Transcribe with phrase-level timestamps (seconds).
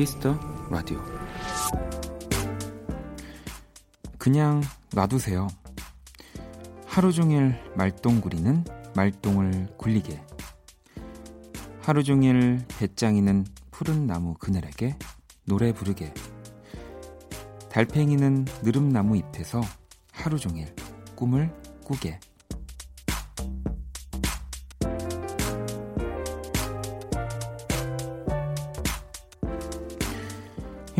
[0.00, 0.34] Kiss the
[0.70, 0.98] Radio
[4.16, 4.62] 그냥
[4.94, 5.46] 놔두세요.
[6.86, 8.64] 하루 종일 말똥구리는
[8.96, 10.24] 말똥을 굴리게.
[11.82, 14.96] 하루 종일 베짱이는 푸른 나무 그늘에서
[15.44, 16.14] 노래 부르게.
[17.68, 19.60] 달팽이는 느릅나무 잎에서
[20.12, 20.74] 하루 종일
[21.14, 22.20] 꿈을 꾸게.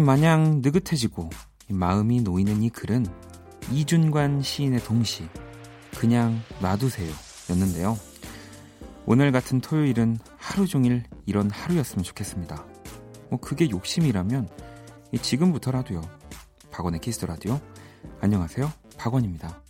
[0.00, 1.30] 마냥 느긋해지고
[1.68, 3.06] 마음이 놓이는 이 글은
[3.72, 5.28] 이준관 시인의 동시
[5.96, 7.10] 그냥 놔두세요
[7.50, 7.98] 였는데요.
[9.06, 12.64] 오늘 같은 토요일은 하루 종일 이런 하루였으면 좋겠습니다.
[13.30, 14.48] 뭐 그게 욕심이라면
[15.20, 16.00] 지금부터라도요.
[16.70, 17.60] 박원의 Kiss the Radio.
[18.20, 18.70] 안녕하세요.
[18.96, 19.69] 박원입니다.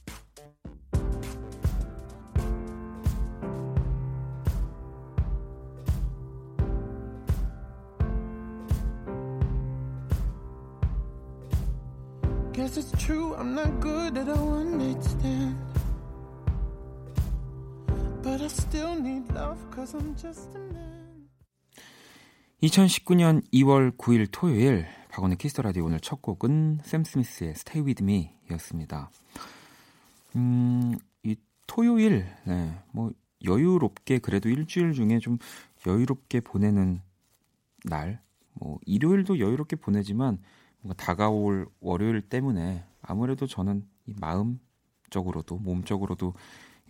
[22.62, 28.04] 2019년 2월 9일 토요일 박원의 Kiss the Radio 오늘 첫 곡은 샘 스미스의 Stay With
[28.04, 29.10] Me 였습니다.
[30.36, 33.12] 음, 이 토요일, 네, 뭐,
[33.44, 35.38] 여유롭게 그래도 일주일 중에 좀
[35.86, 37.00] 여유롭게 보내는
[37.84, 38.20] 날,
[38.52, 40.38] 뭐, 일요일도 여유롭게 보내지만
[40.82, 46.34] 뭔가 다가올 월요일 때문에 아무래도 저는 이 마음적으로도 몸적으로도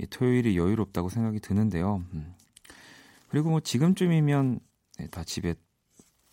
[0.01, 2.03] 이 토요일이 여유롭다고 생각이 드는데요.
[2.13, 2.35] 음.
[3.29, 4.59] 그리고 뭐 지금쯤이면
[5.01, 5.55] 네, 다 집에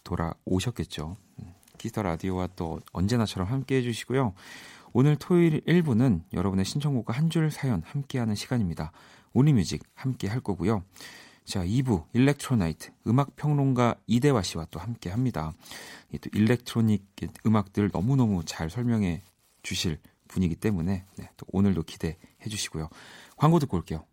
[0.03, 1.15] 돌아오셨겠죠.
[1.39, 1.53] 음.
[1.77, 4.33] Kiss the Radio와 또 언제나처럼 함께 해주시고요.
[4.92, 8.92] 오늘 토요일 1부는 여러분의 신청곡과 한 줄 사연 함께하는 시간입니다.
[9.31, 10.83] Only Music 함께 할 거고요.
[11.45, 15.53] 자, 2부 Electro Night 음악 평론가 이대화 씨와 또 함께 합니다.
[16.19, 17.05] 또 electronic
[17.45, 19.21] 음악들 너무너무 잘 설명해
[19.63, 22.17] 주실 분이기 때문에 네, 또 오늘도 기대해
[22.49, 22.89] 주시고요.
[23.37, 24.03] 광고 듣고 올게요.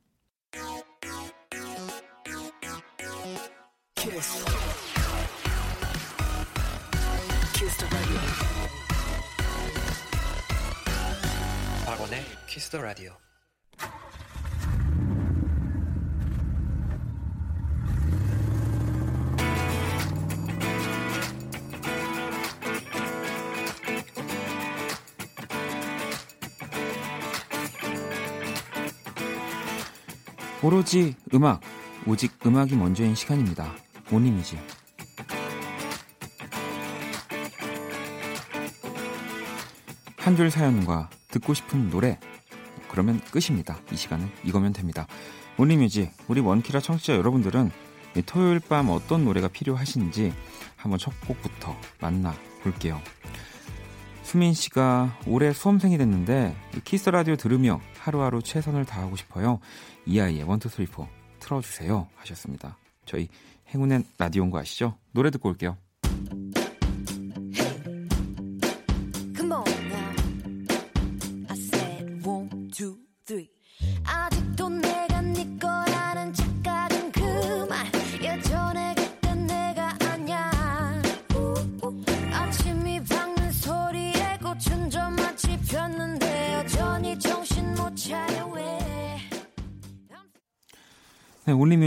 [11.84, 13.12] 박원의 키스 더 라디오.
[30.62, 31.60] 오로지 음악,
[32.06, 33.83] 오직 음악이 먼저인 시간입니다.
[34.10, 34.58] 모닝이지.
[40.18, 42.18] 한 줄 사연과 듣고 싶은 노래
[42.90, 43.78] 그러면 끝입니다.
[43.92, 45.06] 이 시간은 이거면 됩니다.
[45.56, 47.70] 모닝뮤직 우리 원키라 청취자 여러분들은
[48.26, 50.32] 토요일 밤 어떤 노래가 필요하신지
[50.76, 53.00] 한번 첫 곡부터 만나 볼게요.
[54.22, 59.60] 수민 씨가 올해 수험생이 됐는데 Kiss Radio 들으며 하루하루 최선을 다하고 싶어요.
[60.06, 61.06] 이하이의 One Two Three Four
[61.40, 62.78] 틀어주세요 하셨습니다.
[63.04, 63.28] 저희
[63.68, 64.98] 행운의 라디오인 거 아시죠?
[65.12, 65.76] 노래 듣고 올게요.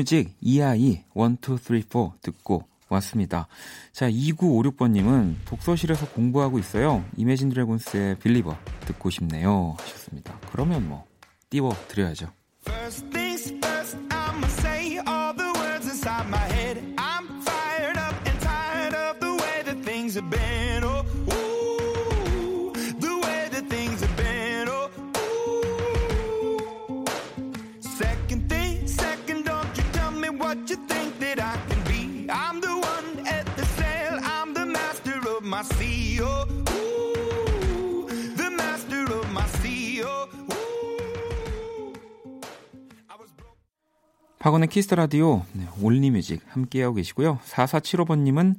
[0.07, 3.47] 뮤직 이아이 1, 2, 3, 4 듣고 왔습니다.
[3.91, 7.03] 자, 2956번님은 독서실에서 공부하고 있어요.
[7.17, 9.75] 이매진 드래곤스의 빌리버 듣고 싶네요.
[9.77, 10.39] 하셨습니다.
[10.49, 11.05] 그러면 뭐,
[11.49, 12.31] 띄워 드려야죠.
[44.39, 47.39] 박원의 Kiss the Radio 네, Only Music 함께하고 계시고요.
[47.45, 48.55] 4475번님은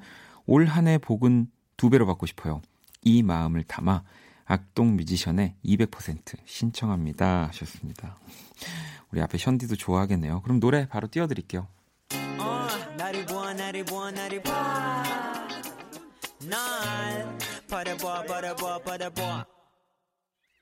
[0.46, 2.60] 올 한 해 복은 두 배로 받고 싶어요.
[3.02, 4.02] 이 마음을 담아
[4.44, 8.18] 악동 뮤지션의 200% 신청합니다 하셨습니다.
[9.12, 10.42] 우리 앞에 션디도 좋아하겠네요.
[10.42, 11.68] 그럼 노래 바로 띄워드릴게요.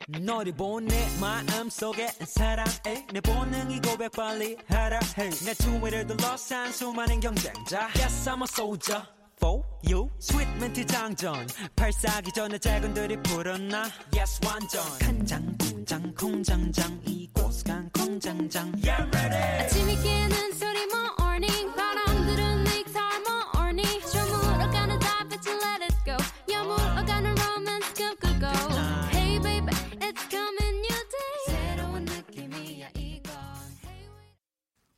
[0.08, 3.06] 너를 보내 마음속에 사랑해.
[3.12, 7.88] 내 본능이 고백 빨리 하라 해 내 주위를 둘러싼 수많은 경쟁자.
[7.96, 9.02] Yes I'm a soldier
[9.36, 10.08] for you.
[10.20, 11.46] 스윗 멘트 장전.
[11.74, 13.84] 발사기 전에 작은들이 불었나.
[14.14, 14.82] Yes 완전.
[15.00, 17.00] 간장 공장 공장장.
[17.04, 18.72] 이곳 간 공장장.
[18.84, 19.64] Yeah ready.
[19.64, 21.25] 아침이 깨는 소리 뭐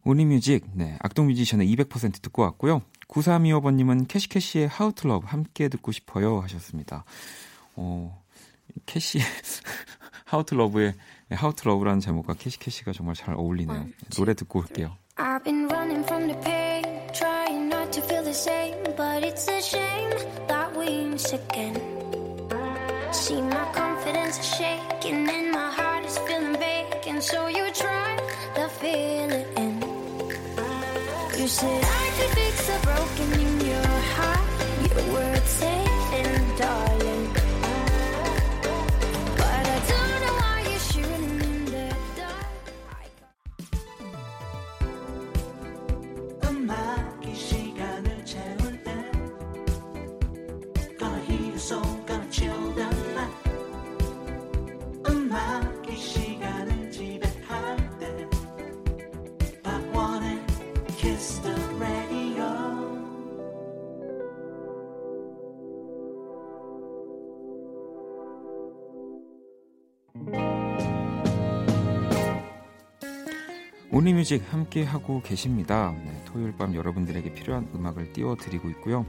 [0.09, 2.81] 우리뮤직 네, 악동 뮤지션의 200% 듣고 왔고요.
[3.09, 7.05] 9325번님은 캐시캐시의 How to Love 함께 듣고 싶어요 하셨습니다.
[7.77, 8.19] 어,
[8.87, 9.19] 캐시
[10.33, 10.95] How to Love의
[11.33, 13.87] How to Love라는 제목과 캐시캐시가 정말 잘 어울리네요.
[14.17, 14.97] 노래 듣고 올게요.
[15.17, 19.61] I've been running from the pain, trying not to feel the same, but it's a
[19.61, 20.09] shame
[20.49, 21.77] that we miss again.
[23.13, 28.18] See, my confidence is shaking and my heart is feeling vacant, so you try
[31.49, 34.49] You said I could fix a broken in your heart,
[34.85, 36.79] your words saying, darling.
[36.79, 36.88] But
[73.99, 75.93] 온리뮤직 함께 하고 계십니다.
[76.05, 79.05] 네, 토요일 밤 여러분들에게 필요한 음악을 띄워드리고 있고요.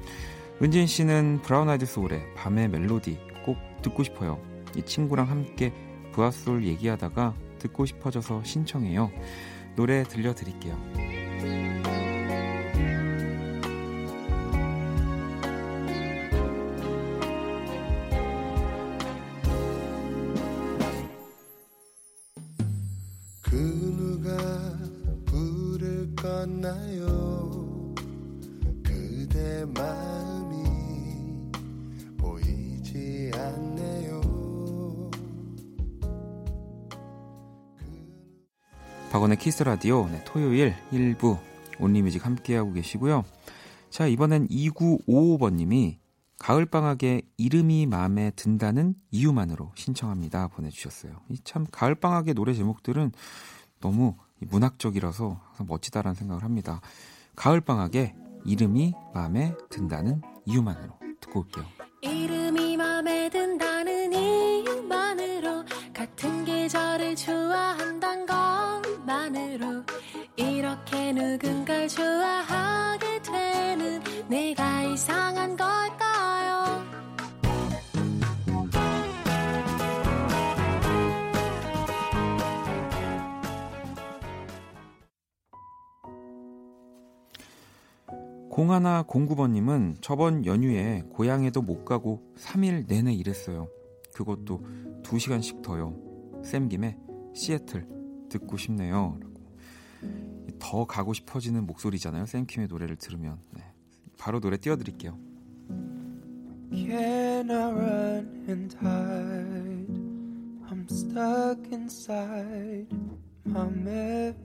[0.64, 4.42] 은진 씨는 브라운 아이드 소울의 밤의 멜로디 꼭 듣고 싶어요.
[4.76, 5.72] 이 친구랑 함께
[6.14, 9.12] 부하솔 얘기하다가 듣고 싶어져서 신청해요.
[9.76, 10.76] 노래 들려드릴게요.
[39.50, 41.40] 키스 라디오 네, 토요일 1부
[41.80, 43.26] 온리뮤직 함께하고 계시고요.
[43.90, 45.98] 자 이번엔 2955번님이
[46.38, 51.14] 가을방학에 이름이 마음에 든다는 이유만으로 신청합니다 보내주셨어요.
[51.30, 53.12] 이참 가을방학의 노래 제목들은
[53.80, 56.80] 너무 문학적이라서 항상 멋지다라는 생각을 합니다.
[57.36, 58.14] 가을방학에
[58.46, 61.66] 이름이 마음에 든다는 이유만으로 듣고 올게요.
[71.00, 76.84] 이렇게 누군가를 좋아하게 되는 내가 이상한 걸까요?
[88.50, 93.70] 공하나 공구번님은 저번 연휴에 고향에도 못 가고 3일 내내 일했어요.
[94.14, 94.66] 그것도
[95.04, 95.96] 2시간씩 더요.
[96.44, 96.98] 쌤 김에
[97.34, 97.88] 시애틀
[98.30, 99.18] 듣고 싶네요.
[100.60, 102.26] 더 가고 싶어지는 목소리잖아요.
[102.26, 103.40] 쌤킴의 노래를 들으면.
[103.52, 103.64] 네.
[104.18, 105.18] 바로 노래 띄워드릴게요.
[106.72, 110.10] Can I run and hide?
[110.70, 112.88] I'm stuck inside
[113.46, 114.40] my memories.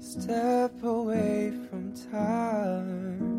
[0.00, 3.33] Step away from time.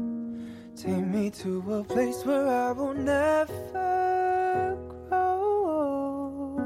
[0.85, 4.77] Take me to a place where I will never
[5.09, 6.61] grow old.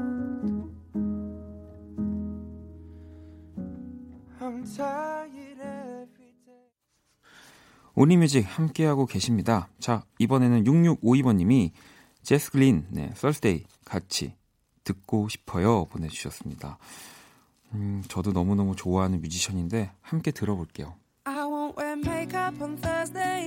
[4.38, 6.68] I'm tired every day.
[7.94, 9.68] 온리뮤직 함께하고 계십니다.
[9.78, 11.70] 자, 이번에는 6652번님이
[12.22, 14.34] 제스 글린, 네, Thursday 같이
[14.84, 15.86] 듣고 싶어요.
[15.86, 16.76] 보내주셨습니다.
[17.72, 20.94] 음, 저도 너무너무 좋아하는 뮤지션인데 함께 들어볼게요.
[21.24, 23.39] I won't wear makeup on Thursday.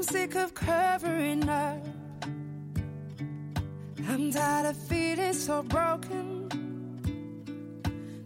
[0.00, 1.84] I'm sick of covering up.
[4.08, 6.48] I'm tired of feeling so broken.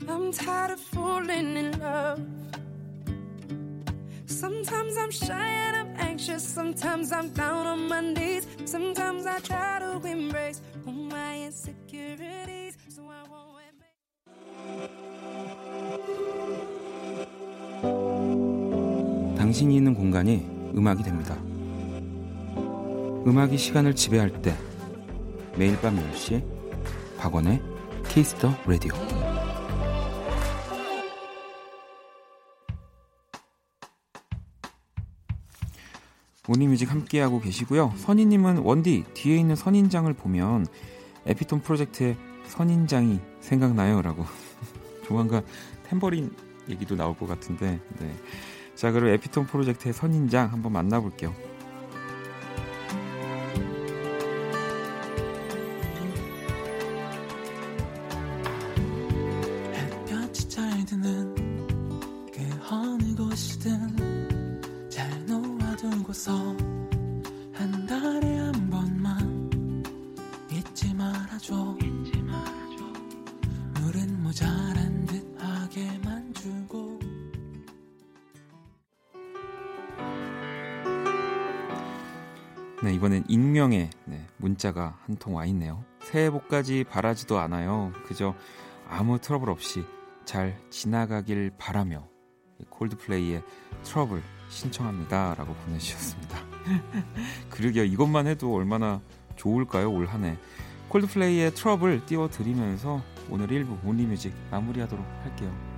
[0.08, 2.20] I'm tired of falling in love.
[4.26, 6.44] Sometimes I'm shy and I'm anxious.
[6.46, 8.46] Sometimes I'm down on my knees.
[8.66, 12.76] Sometimes I try to embrace all my insecurities.
[12.88, 13.50] So I won't.
[19.36, 21.36] 당신이 있는 공간이 음악이 됩니다.
[23.26, 24.54] 음악이 시간을 지배할 때
[25.56, 26.44] 매일 밤 10시
[27.16, 27.62] 박원의
[28.08, 28.92] Kiss the Radio
[36.46, 37.94] Only Music 함께하고 계시고요.
[37.96, 40.66] 선희님은 원디 뒤에 있는 선인장을 보면
[41.24, 44.26] 에피톤 프로젝트의 선인장이 생각나요 라고
[45.06, 45.42] 조만간
[45.88, 46.30] 탬버린
[46.68, 48.14] 얘기도 나올 것 같은데 네.
[48.74, 51.53] 자 그럼 에피톤 프로젝트의 선인장 한번 만나볼게요.
[82.84, 85.82] 네, 이번엔 익명의 네, 문자가 한 통 와 있네요.
[86.02, 87.92] 새해 복까지 바라지도 않아요.
[88.06, 88.34] 그저
[88.88, 89.84] 아무 트러블 없이
[90.26, 92.06] 잘 지나가길 바라며
[92.68, 93.42] 콜드플레이의
[93.84, 96.38] 트러블 신청합니다 라고 보내주셨습니다.
[97.50, 97.84] 그러게요.
[97.84, 99.00] 이것만 해도 얼마나
[99.36, 99.90] 좋을까요?
[99.90, 100.36] 올 한 해
[100.88, 105.73] 콜드플레이의 트러블 띄워드리면서 오늘 1부 Only Music 마무리하도록 할게요.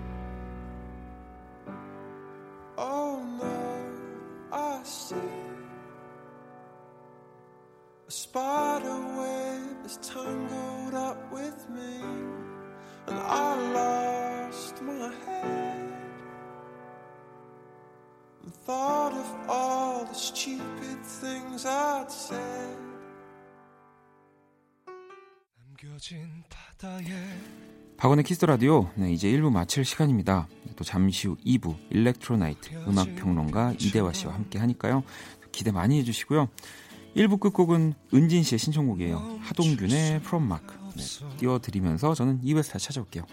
[28.16, 30.48] 박원의 Kiss Radio 네, 이제 1부 마칠 시간입니다.
[30.74, 35.02] 또 잠시 후 2부 Electro Night 음악 평론가 이대화 씨와 함께 하니까요.
[35.52, 36.48] 기대 많이 해 주시고요.
[37.14, 39.38] 1부 끝곡은 은진 씨의 신청곡이에요.
[39.42, 43.26] 하동균의 From Mark 네, 띄워 드리면서 저는 2부에서 다시 찾아올게요.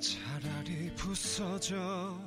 [0.00, 2.18] 차라리 부서져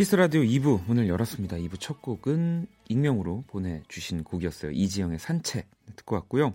[0.00, 1.58] Kiss Radio 2부 문을 열었습니다.
[1.58, 4.70] 2부 첫 곡은 익명으로 보내주신 곡이었어요.
[4.70, 6.54] 이지영의 산책 듣고 왔고요.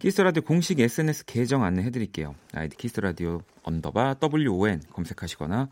[0.00, 2.34] Kiss Radio 공식 SNS 계정 안내해드릴게요.
[2.52, 5.68] 아이디 Kiss Radio underbar WON 검색하시거나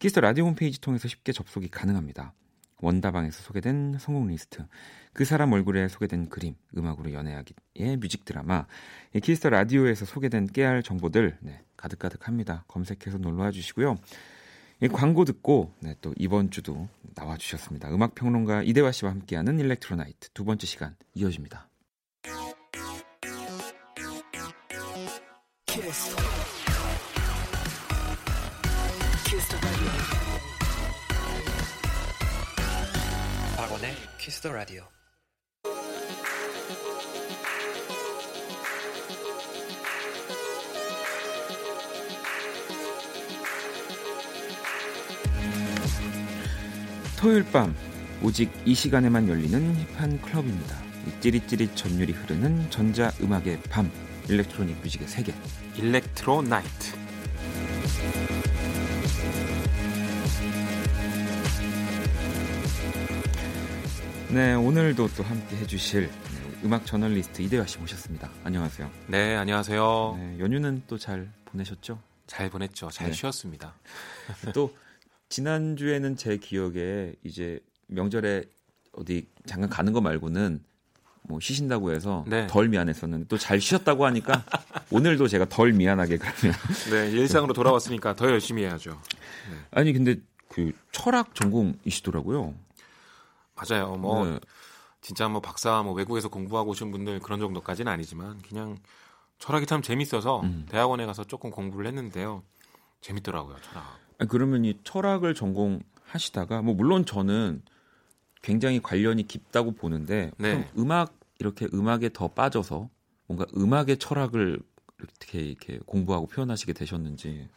[0.00, 2.34] Kiss Radio 홈페이지 통해서 쉽게 접속이 가능합니다.
[2.82, 4.66] 원다방에서 소개된 선곡 리스트,
[5.14, 8.66] 그 사람 얼굴에 소개된 그림, 음악으로 연애하기의 뮤직 드라마,
[9.14, 12.64] 이 Kiss Radio에서 소개된 깨알 정보들 네, 가득가득합니다.
[12.68, 13.96] 검색해서 놀러와 주시고요.
[14.82, 17.92] 이 광고 듣고 네, 또 이번 주도 나와 주셨습니다.
[17.92, 21.68] 음악 평론가 이대화 씨와 함께하는 Electro Night 두 번째 시간 이어집니다.
[33.56, 34.99] 박원의 Kiss the Radio.
[47.20, 47.74] 토요일 밤
[48.22, 50.74] 오직 이 시간에만 열리는 힙한 클럽입니다.
[51.06, 53.90] 이 찌릿찌릿 전율이 흐르는 전자 음악의 밤
[54.28, 55.34] Electronic Music의 세계
[55.76, 56.96] Electro Night
[64.30, 68.30] 네 오늘도 또 함께 해주실 네, 음악 저널리스트 이대화 씨 모셨습니다.
[68.44, 68.90] 안녕하세요.
[69.08, 70.14] 네, 안녕하세요.
[70.18, 71.98] 네, 연휴는 또 잘 보내셨죠?
[72.26, 72.90] 잘 보냈죠.
[72.90, 73.12] 잘 네.
[73.12, 73.74] 쉬었습니다.
[74.54, 74.72] 또
[75.30, 78.44] 지난주에는 제 기억에 이제 명절에
[78.92, 80.62] 어디 잠깐 가는 거 말고는
[81.22, 82.46] 뭐 쉬신다고 해서 네.
[82.48, 84.44] 덜 미안했었는데 또 잘 쉬었다고 하니까
[84.90, 86.56] 오늘도 제가 덜 미안하게 그러면
[86.90, 89.00] 네, 일상으로 돌아왔으니까 더 열심히 해야죠.
[89.70, 90.16] 아니 근데
[90.48, 92.54] 그 철학 전공이시더라고요.
[93.54, 93.94] 맞아요.
[93.96, 94.40] 뭐 네.
[95.00, 98.78] 진짜 뭐 박사 뭐 외국에서 공부하고 오신 분들 그런 정도까지는 아니지만 그냥
[99.38, 100.66] 철학이 참 재밌어서 음.
[100.68, 102.42] 대학원에 가서 조금 공부를 했는데요.
[103.00, 103.99] 재밌더라고요, 철학.
[104.20, 107.62] 아니, 그러면 이 철학을 전공하시다가 뭐 물론 저는
[108.42, 110.70] 굉장히 관련이 깊다고 보는데 네.
[110.76, 112.90] 음악 이렇게 음악에 더 빠져서
[113.26, 114.60] 뭔가 음악의 철학을
[114.98, 117.48] 이렇게 이렇게 공부하고 표현하시게 되셨는지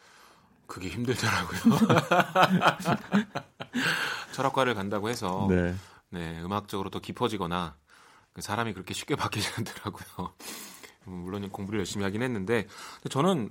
[0.65, 1.59] 그게 힘들더라고요.
[4.31, 5.75] 철학과를 간다고 해서 네.
[6.09, 6.41] 네.
[6.41, 7.75] 음악적으로 더 깊어지거나
[8.31, 10.33] 그 사람이 그렇게 쉽게 바뀌지 않더라고요.
[11.07, 12.67] 음, 물론 공부를 열심히 하긴 했는데
[13.09, 13.49] 저는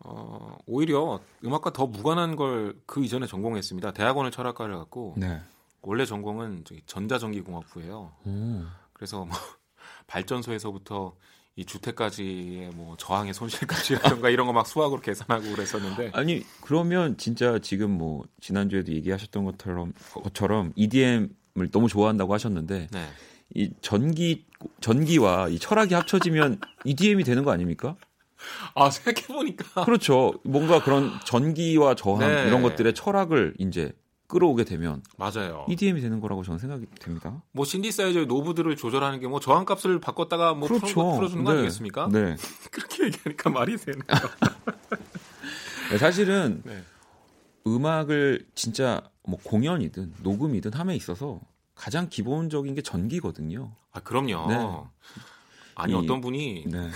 [0.00, 3.92] 어, 오히려 음악과 더 무관한 걸 그 이전에 전공했습니다.
[3.92, 5.40] 대학원을 철학과를 갔고 네.
[5.82, 8.12] 원래 전공은 저기 전자전기공학부예요.
[8.24, 8.62] 오.
[8.92, 9.28] 그래서 뭐
[10.06, 11.14] 발전소에서부터
[11.58, 17.90] 이 주택까지의 뭐 저항의 손실까지라든가 이런 거 막 수학으로 계산하고 그랬었는데 아니 그러면 진짜 지금
[17.90, 23.06] 뭐 지난주에도 얘기하셨던 것처럼 것처럼 EDM을 너무 좋아한다고 하셨는데 네.
[23.54, 24.44] 이 전기
[24.80, 27.96] 전기와 이 철학이 합쳐지면 EDM이 되는 거 아닙니까?
[28.74, 30.34] 아 생각해 보니까 그렇죠.
[30.44, 32.46] 뭔가 그런 전기와 저항 네.
[32.46, 33.92] 이런 것들의 철학을 이제
[34.28, 35.64] 끌어오게 되면 맞아요.
[35.68, 37.42] EDM이 되는 거라고 저는 생각이 됩니다.
[37.52, 40.86] 뭐 신디사이저의 노브들을 조절하는 게 뭐 저항 값을 바꿨다가 뭐 그렇죠.
[40.86, 41.58] 풀어, 풀어주는 거 네.
[41.58, 42.08] 아니겠습니까?
[42.12, 42.36] 네.
[42.72, 44.02] 그렇게 얘기하니까 말이 되네요.
[45.90, 46.82] 네, 사실은 네.
[47.66, 51.40] 음악을 진짜 뭐 공연이든 녹음이든 함에 있어서
[51.74, 53.72] 가장 기본적인 게 전기거든요.
[53.92, 54.46] 아 그럼요.
[54.48, 54.80] 네.
[55.76, 56.90] 아니 이- 어떤 분이 네.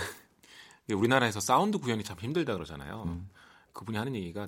[0.91, 3.03] 우리나라에서 사운드 구현이 참 힘들다 그러잖아요.
[3.07, 3.29] 음.
[3.73, 4.47] 그분이 하는 얘기가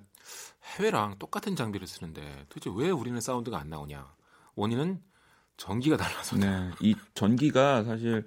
[0.77, 4.05] 해외랑 똑같은 장비를 쓰는데 도대체 왜 우리는 사운드가 안 나오냐?
[4.55, 5.01] 원인은
[5.57, 6.35] 전기가 달라서.
[6.37, 6.71] 네.
[6.81, 8.25] 이 전기가 사실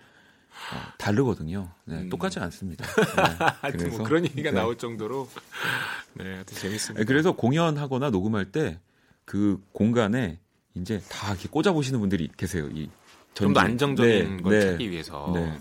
[0.73, 1.71] 어, 다르거든요.
[1.85, 2.09] 네, 음.
[2.09, 2.87] 똑같지 않습니다.
[3.61, 4.57] 하여튼 그래서- 뭐 그런 얘기가 네.
[4.57, 5.29] 나올 정도로
[6.15, 7.01] 네, 하여튼 재밌습니다.
[7.01, 8.81] 네, 그래서 공연하거나 녹음할 때
[9.27, 10.39] 그 공간에
[10.75, 12.69] 이제 다 이렇게 꽂아 보시는 분들이 계세요.
[12.69, 13.59] 이좀더 전기.
[13.59, 14.61] 안정적인 네, 걸 네.
[14.71, 15.59] 찾기 위해서 네.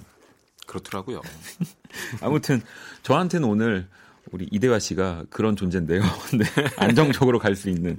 [0.65, 1.21] 그렇더라고요.
[2.21, 2.61] 아무튼
[3.03, 3.87] 저한테는 오늘
[4.31, 6.01] 우리 이대화 씨가 그런 존재인데요.
[6.37, 6.45] 네,
[6.77, 7.97] 안정적으로 갈 수 있는.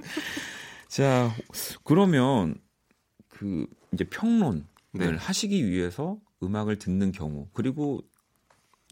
[0.87, 1.33] 자,
[1.83, 2.55] 그러면
[3.29, 5.15] 그 이제 평론을 네.
[5.15, 8.01] 하시기 위해서 음악을 듣는 경우 그리고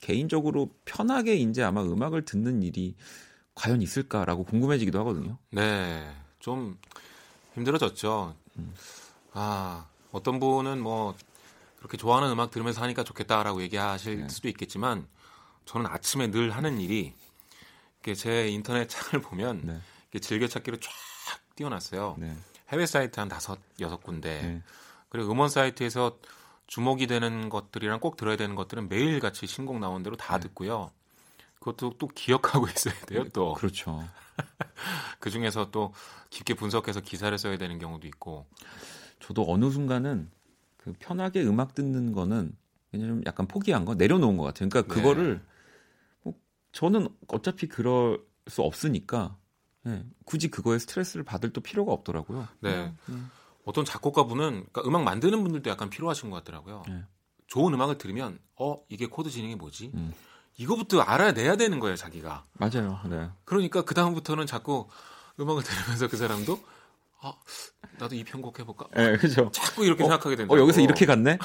[0.01, 2.95] 개인적으로 편하게 이제 아마 음악을 듣는 일이
[3.55, 5.37] 과연 있을까라고 궁금해지기도 하거든요.
[5.51, 6.05] 네,
[6.39, 6.77] 좀
[7.55, 8.35] 힘들어졌죠.
[9.33, 11.15] 아, 어떤 분은 뭐
[11.85, 14.29] 그렇게 좋아하는 음악 들으면서 하니까 좋겠다라고 얘기하실 네.
[14.29, 15.07] 수도 있겠지만
[15.65, 17.13] 저는 아침에 늘 하는 일이
[18.15, 19.61] 제 인터넷 창을 보면
[20.11, 20.19] 네.
[20.19, 20.91] 즐겨찾기로 쫙
[21.55, 22.15] 띄워놨어요.
[22.17, 22.35] 네.
[22.69, 24.63] 해외 사이트 한 다섯 여섯 군데 네.
[25.09, 26.17] 그리고 음원 사이트에서
[26.65, 30.89] 주목이 되는 것들이랑 꼭 들어야 되는 것들은 매일 같이 신곡 나온 대로 다 듣고요.
[31.59, 33.25] 그것도 또 기억하고 있어야 돼요.
[33.29, 34.03] 또 그 그렇죠.
[35.29, 35.93] 중에서 또
[36.31, 38.47] 깊게 분석해서 기사를 써야 되는 경우도 있고.
[39.19, 40.31] 저도 어느 순간은
[40.85, 42.55] 그 편하게 음악 듣는 거는
[42.91, 44.69] 그냥 좀 약간 포기한 거 내려놓은 것 같아요.
[44.69, 45.01] 그러니까 네.
[45.01, 45.41] 그거를
[46.21, 46.35] 뭐
[46.71, 49.35] 저는 어차피 그럴 수 없으니까
[49.87, 52.47] 예, 굳이 그거에 스트레스를 받을 또 필요가 없더라고요.
[52.59, 52.93] 네.
[53.09, 53.31] 음.
[53.65, 56.83] 어떤 작곡가분은 그러니까 음악 만드는 분들도 약간 필요하신 것 같더라고요.
[56.87, 57.03] 네.
[57.47, 59.91] 좋은 음악을 들으면 어 이게 코드 진행이 뭐지?
[59.95, 60.13] 음.
[60.57, 62.45] 이거부터 알아내야 되는 거예요, 자기가.
[62.53, 62.99] 맞아요.
[63.09, 63.29] 네.
[63.43, 64.87] 그러니까 그 다음부터는 자꾸
[65.39, 66.59] 음악을 들으면서 그 사람도
[67.25, 67.33] 아
[67.97, 68.87] 나도 이 편곡 해볼까?
[68.97, 69.49] 예, 그죠.
[69.51, 70.53] 자꾸 이렇게 어, 생각하게 된다.
[70.53, 71.39] 어, 여기서 이렇게 갔네?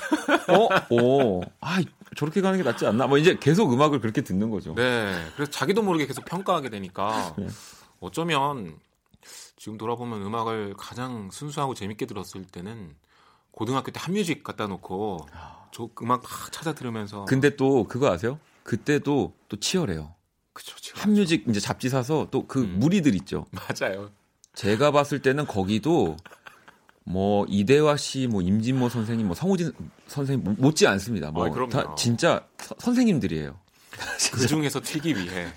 [0.48, 1.78] 어, 오, 아,
[2.16, 3.06] 저렇게 가는 게 낫지 않나?
[3.06, 4.74] 뭐 이제 계속 음악을 그렇게 듣는 거죠.
[4.74, 5.14] 네.
[5.34, 7.46] 그래서 자기도 모르게 계속 평가하게 되니까 네.
[8.00, 8.78] 어쩌면
[9.56, 12.94] 지금 돌아보면 음악을 가장 순수하고 재밌게 들었을 때는
[13.50, 15.26] 고등학교 때 한뮤직 갖다 놓고
[15.72, 18.38] 저 음악 막 찾아 들으면서 근데 또 그거 아세요?
[18.64, 20.14] 그때도 또 치열해요.
[20.52, 20.94] 그쵸, 그쵸.
[20.98, 22.78] 한뮤직 이제 잡지 사서 또그 음.
[22.80, 23.46] 무리들 있죠.
[23.52, 24.10] 맞아요.
[24.54, 26.16] 제가 봤을 때는 거기도
[27.04, 29.72] 뭐 이대화 씨, 뭐 임진모 선생님, 뭐 성우진
[30.06, 31.30] 선생님 못- 못지 않습니다.
[31.30, 31.70] 뭐 그럼요.
[31.70, 33.58] 다 진짜 서- 선생님들이에요.
[34.32, 35.48] 그 중에서 튀기 위해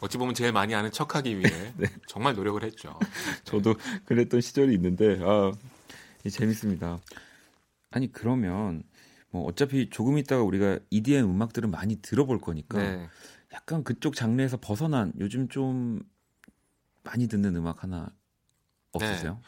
[0.00, 1.86] 어찌 보면 제일 많이 아는 척하기 위해 네.
[2.06, 2.98] 정말 노력을 했죠.
[3.44, 5.52] 저도 그랬던 시절이 있는데 아,
[6.24, 6.98] 이 재밌습니다.
[7.90, 8.82] 아니 그러면
[9.30, 13.08] 뭐 어차피 조금 있다가 우리가 EDM 음악들은 많이 들어볼 거니까 네.
[13.52, 16.00] 약간 그쪽 장르에서 벗어난 요즘 좀
[17.02, 18.08] 많이 듣는 음악 하나
[18.92, 19.40] 없으세요?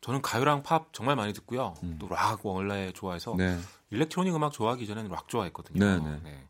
[0.00, 1.74] 저는 가요랑 팝 정말 많이 듣고요.
[1.82, 1.96] 음.
[1.98, 3.58] 또락 원래 좋아해서 네.
[3.90, 5.84] 일렉트로닉 음악 좋아하기 전에는 락 좋아했거든요.
[6.04, 6.48] 네, 네.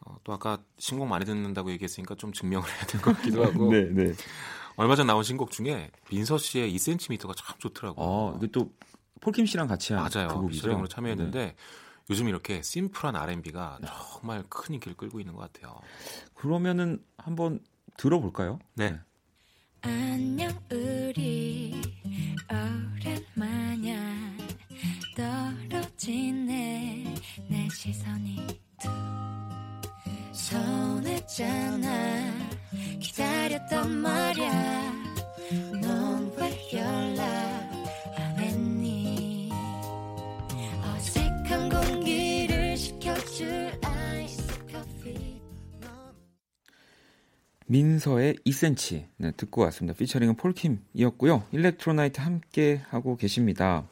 [0.00, 3.84] 어, 또 아까 신곡 많이 듣는다고 얘기했으니까 좀 증명을 해야 될 것 같기도 하고 네,
[3.90, 4.12] 네.
[4.76, 8.04] 얼마 전 나온 신곡 중에 민서 씨의 2cm가 참 좋더라고요.
[8.04, 8.72] 어, 이게 또
[9.20, 10.28] 폴킴 씨랑 같이 한 맞아요.
[10.28, 10.56] 그 곡이죠.
[10.58, 11.56] 피처링으로 참여했는데 네.
[12.10, 15.78] 요즘 이렇게 심플한 R&B가 정말 큰 인기를 끌고 있는 것 같아요.
[16.34, 17.60] 그러면은 한번
[17.96, 18.58] 들어볼까요?
[18.74, 18.98] 네.
[19.86, 21.74] 안녕 우리.
[22.50, 23.98] 오랜만이야.
[25.14, 27.14] 떨어지네.
[27.48, 28.46] 내 시선이
[28.80, 28.90] 툭
[30.32, 31.88] 서운했잖아.
[32.98, 34.90] 기다렸단 말야.
[35.82, 37.33] 넌 왜 연락
[47.66, 49.96] 민서의 2cm 네, 듣고 왔습니다.
[49.96, 51.44] 피처링은 폴킴이었고요.
[51.52, 53.86] 일렉트로나이트 함께 하고 계십니다.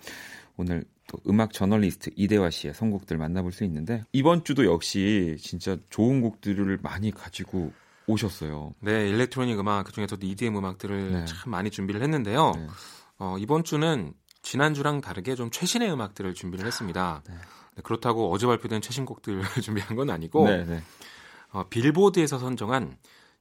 [0.56, 6.20] 오늘 또 음악 저널리스트 이대화 씨의 선곡들 만나볼 수 있는데 이번 주도 역시 진짜 좋은
[6.20, 7.72] 곡들을 많이 가지고
[8.06, 8.74] 오셨어요.
[8.80, 11.24] 네, 일렉트로닉 음악 그중에서도 EDM 음악들을 네.
[11.24, 12.52] 참 많이 준비를 했는데요.
[12.56, 12.66] 네.
[13.18, 17.22] 어, 이번 주는 지난 주랑 다르게 좀 최신의 음악들을 준비를 했습니다.
[17.28, 17.34] 네.
[17.76, 20.82] 네, 그렇다고 어제 발표된 최신 곡들을 준비한 건 아니고 네, 네.
[21.50, 22.96] 어, 빌보드에서 선정한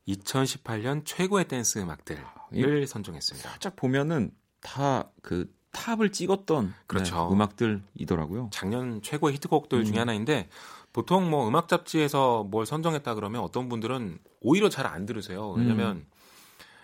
[0.07, 3.49] 2018년 최고의 댄스 음악들을 이- 선정했습니다.
[3.49, 7.15] 살짝 보면은 다 그 탑을 찍었던 그렇죠.
[7.29, 8.49] 네, 음악들이더라고요.
[8.51, 9.85] 작년 최고의 히트곡들 음.
[9.85, 10.49] 중에 하나인데
[10.91, 15.51] 보통 뭐 음악 잡지에서 뭘 선정했다 그러면 어떤 분들은 오히려 잘 안 들으세요.
[15.51, 16.05] 왜냐면 음.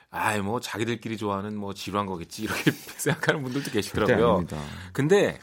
[0.10, 4.46] 아이 뭐 자기들끼리 좋아하는 뭐 지루한 거겠지 이렇게 생각하는 분들도 계시더라고요.
[4.94, 5.38] 근데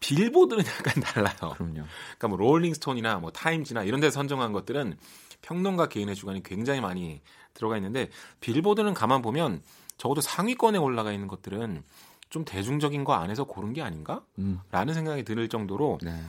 [0.00, 1.54] 빌보드는 약간 달라요.
[1.54, 1.84] 그럼요.
[2.18, 4.98] 그러니까 뭐 롤링스톤이나 뭐 타임즈나 이런 데서 선정한 것들은
[5.44, 7.20] 평론가 개인의 주관이 굉장히 많이
[7.52, 9.62] 들어가 있는데 빌보드는 가만 보면
[9.96, 11.84] 적어도 상위권에 올라가 있는 것들은
[12.30, 14.22] 좀 대중적인 거 안에서 고른 게 아닌가?
[14.38, 14.60] 음.
[14.72, 16.20] 라는 생각이 들 정도로 네.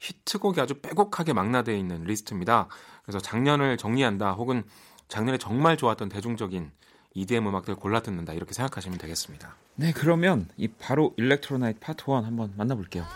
[0.00, 2.68] 히트곡이 아주 빼곡하게 망라되어 있는 리스트입니다.
[3.02, 4.64] 그래서 작년을 정리한다 혹은
[5.08, 6.70] 작년에 정말 좋았던 대중적인
[7.14, 9.56] EDM 음악들 골라 듣는다 이렇게 생각하시면 되겠습니다.
[9.76, 13.06] 네, 그러면 이 바로 일렉트로나이트 파트 1 한번 만나 볼게요.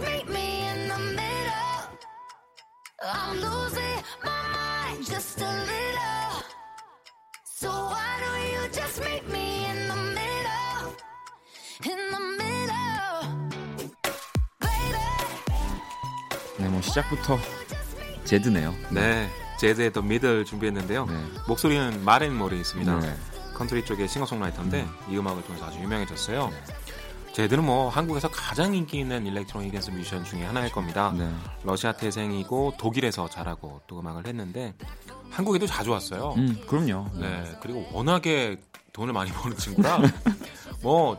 [0.00, 0.39] baby.
[3.02, 6.44] I'm losing my mind just a little.
[7.44, 10.92] So why don't you just meet me in the middle?
[11.86, 13.48] In the middle,
[14.60, 15.00] baby.
[16.58, 17.38] 네, 뭐 시작부터
[18.24, 18.74] 제드네요.
[18.90, 21.06] 네, 제드의 The Middle 준비했는데요.
[21.06, 21.24] 네.
[21.48, 22.98] 목소리는 마렌 모리스입니다.
[23.00, 23.16] 네.
[23.54, 26.50] 컨트리 쪽의 싱어송라이터인데 이 음악을 통해서 아주 유명해졌어요.
[27.32, 31.12] 제드는 뭐 한국에서 가장 인기 있는 일렉트로닉 댄스 뮤지션 중에 하나일 겁니다.
[31.16, 31.32] 네.
[31.62, 34.74] 러시아 태생이고 독일에서 자라고 또 음악을 했는데
[35.30, 36.34] 한국에도 자주 왔어요.
[36.36, 37.06] 음, 그럼요.
[37.14, 38.56] 네, 그리고 워낙에
[38.92, 40.00] 돈을 많이 버는 친구라
[40.82, 41.18] 뭐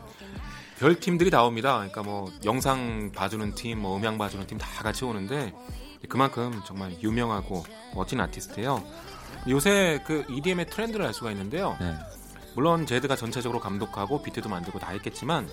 [0.81, 1.75] 별 팀들이 다 옵니다.
[1.75, 5.53] 그러니까 뭐 영상 봐주는 팀, 뭐 음향 봐주는 팀 다 같이 오는데
[6.09, 8.83] 그만큼 정말 유명하고 멋진 아티스트예요.
[9.47, 11.77] 요새 그 EDM의 트렌드를 알 수가 있는데요.
[11.79, 11.93] 네.
[12.55, 15.47] 물론 제드가 전체적으로 감독하고 비트도 만들고 다 했겠지만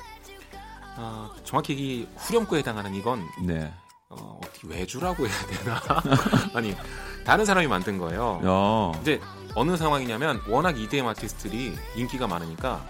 [1.00, 3.72] 어, 정확히 이 후렴구에 해당하는 이건 네.
[4.08, 5.80] 어, 어떻게 외주라고 해야 되나?
[6.54, 6.74] 아니
[7.24, 8.40] 다른 사람이 만든 거예요.
[8.44, 9.00] 야.
[9.00, 9.20] 이제
[9.54, 12.84] 어느 상황이냐면 워낙 EDM 아티스트들이 인기가 많으니까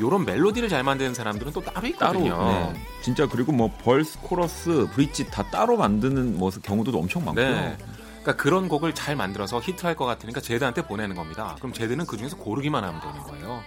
[0.00, 2.72] 요런 멜로디를 잘 만드는 사람들은 또 따로 따로 있거든요.
[2.72, 2.86] 네.
[3.02, 7.50] 진짜 그리고 뭐 verse, 코러스, bridge 다 따로 만드는 뭐 경우도 엄청 많고요.
[7.50, 7.76] 네.
[8.22, 11.56] 그러니까 그런 곡을 잘 만들어서 히트할 것 같으니까 제드한테 보내는 겁니다.
[11.58, 13.62] 그럼 제드는 그 중에서 고르기만 하면 되는 거예요.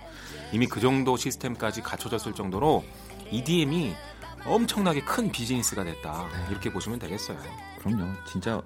[0.54, 2.84] 이미 그 정도 시스템까지 갖춰졌을 정도로
[3.34, 3.96] EDM이
[4.46, 6.28] 엄청나게 큰 비즈니스가 됐다.
[6.32, 6.48] 네.
[6.52, 7.38] 이렇게 보시면 되겠어요.
[7.80, 8.14] 그럼요.
[8.26, 8.62] 진짜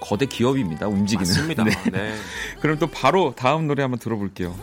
[0.00, 0.86] 거대 기업입니다.
[0.88, 1.26] 움직이는.
[1.26, 1.64] 맞습니다.
[1.90, 1.90] 네.
[1.90, 2.16] 네.
[2.60, 4.56] 그럼 또 바로 다음 노래 한번 들어볼게요.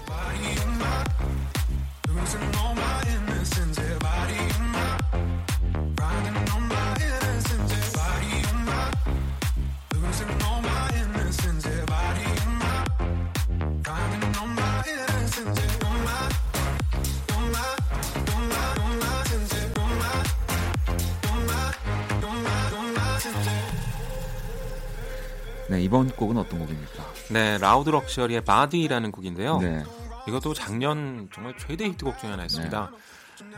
[25.74, 27.04] 네, 이번 곡은 어떤 곡입니까?
[27.32, 29.58] 네, 라우드 럭셔리의 Body라는 곡인데요.
[29.58, 29.84] 네.
[30.28, 32.92] 이것도 작년 정말 최대 히트곡 중에 하나였습니다.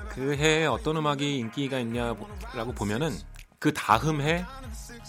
[0.08, 3.12] 그 해에 어떤 음악이 인기가 있냐라고 보면은
[3.60, 4.45] 그 다음 해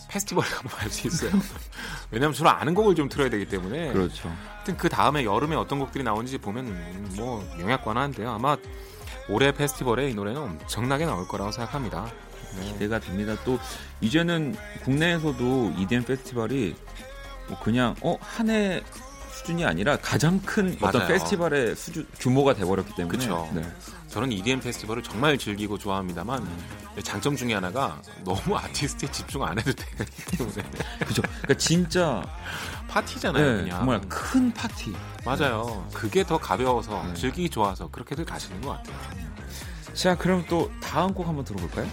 [0.08, 1.30] 페스티벌에 가면 알 수 있어요.
[2.10, 3.92] 왜냐하면 주로 아는 곡을 좀 틀어야 되기 때문에.
[3.92, 4.28] 그렇죠.
[4.54, 8.32] 하여튼 그 다음에 여름에 어떤 곡들이 나오는지 보면 음, 뭐 명약관화한데요.
[8.32, 8.56] 아마
[9.28, 12.10] 올해 페스티벌에 이 노래는 엄청나게 나올 거라고 생각합니다.
[12.58, 12.72] 네.
[12.72, 13.34] 기대가 됩니다.
[13.44, 13.58] 또
[14.00, 16.74] 이제는 국내에서도 EDM 페스티벌이
[17.48, 18.82] 뭐 그냥 어 한 해
[19.36, 21.08] 수준이 아니라 가장 큰 어떤 맞아요.
[21.08, 23.48] 페스티벌의 수준 규모가 돼버렸기 때문에 그쵸.
[23.52, 23.62] 네.
[24.08, 26.46] 저는 EDM 페스티벌을 정말 즐기고 좋아합니다만
[27.02, 30.62] 장점 중에 하나가 너무 아티스트에 집중 안 해도 되기 때문에
[31.06, 31.20] 그죠.
[31.22, 32.24] 그러니까 진짜
[32.88, 33.44] 파티잖아요.
[33.44, 34.94] 네, 그냥 정말 큰 파티.
[35.24, 35.86] 맞아요.
[35.92, 37.14] 그게 더 가벼워서 네.
[37.14, 38.96] 즐기기 좋아서 그렇게들 가시는 것 같아요.
[39.92, 41.86] 자, 그럼 또 다음 곡 한번 들어볼까요?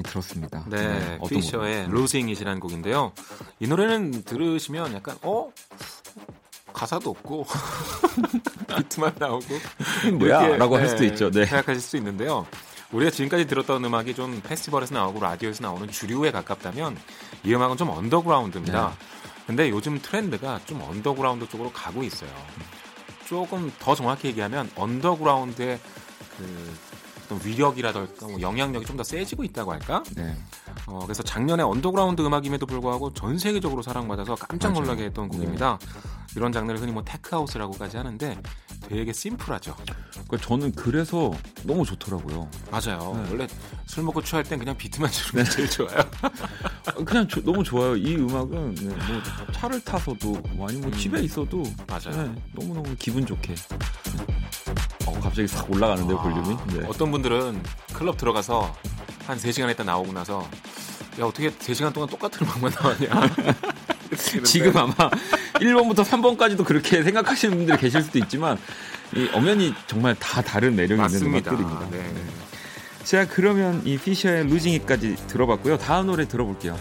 [0.00, 0.64] 많이 들었습니다.
[0.68, 3.12] 네, 어떤 피셔의 It이라는 곡인데요.
[3.60, 5.50] 이 노래는 들으시면 약간 어
[6.72, 7.46] 가사도 없고
[8.76, 10.14] 비트만 나오고 곡?
[10.18, 10.40] 뭐야?
[10.42, 11.30] 이렇게, 라고 할 네, 수도 있죠.
[11.30, 11.44] 네.
[11.44, 12.46] 생각하실 수 있는데요.
[12.92, 16.96] 우리가 지금까지 들었던 음악이 좀 페스티벌에서 나오고 라디오에서 나오는 주류에 가깝다면
[17.44, 18.88] 이 음악은 좀 언더그라운드입니다.
[18.88, 19.06] 네.
[19.46, 22.30] 근데 요즘 트렌드가 좀 언더그라운드 쪽으로 가고 있어요.
[23.26, 25.78] 조금 더 정확히 얘기하면 언더그라운드의
[26.36, 26.74] 그
[27.30, 30.02] 어떤 위력이라든가 뭐 영향력이 좀 더 세지고 있다고 할까?
[30.16, 30.36] 네.
[30.86, 34.72] 어, 그래서 작년에 언더그라운드 음악임에도 불구하고 전 세계적으로 사랑받아서 깜짝.
[34.72, 35.78] 놀라게 했던 곡입니다.
[36.36, 38.36] 이런 장르를 흔히 뭐 tech house라고까지 하는데
[38.88, 39.74] 되게 심플하죠.
[40.12, 41.30] 그러니까 저는 그래서
[41.62, 42.48] 너무 좋더라고요.
[42.70, 43.14] 맞아요.
[43.24, 43.30] 네.
[43.30, 43.46] 원래
[43.86, 45.96] 술 먹고 취할 땐 그냥 비트만 들으면 제일 좋아요.
[47.06, 47.96] 그냥 조- 너무 좋아요.
[47.96, 50.98] 이 음악은 네, 뭐 차를 타서도 뭐 아니면 뭐 음.
[50.98, 52.32] 집에 있어도 맞아요.
[52.34, 53.54] 네, 너무너무 기분 좋게.
[55.20, 55.26] 네.
[55.26, 56.56] 어, 갑자기 싹 올라가는데요, 볼륨이.
[56.78, 56.86] 네.
[56.88, 58.74] 어떤 분들은 클럽 들어가서
[59.26, 60.48] 한 3시간 있다 나오고 나서
[61.20, 63.10] 야 어떻게 3시간 동안 똑같은 음악만 나왔냐
[64.44, 64.94] 지금 아마
[65.54, 68.58] 1번부터 3번까지도 그렇게 생각하시는 분들이 계실 수도 있지만
[69.14, 71.50] 이 엄연히 정말 다 다른 매력이 맞습니다.
[71.50, 71.90] 있는 음악들입니다.
[71.90, 72.14] 네.
[73.04, 75.78] 자, 그러면 이 피셔의 루징 이까지 들어봤고요.
[75.78, 76.78] 다음 노래 들어볼게요.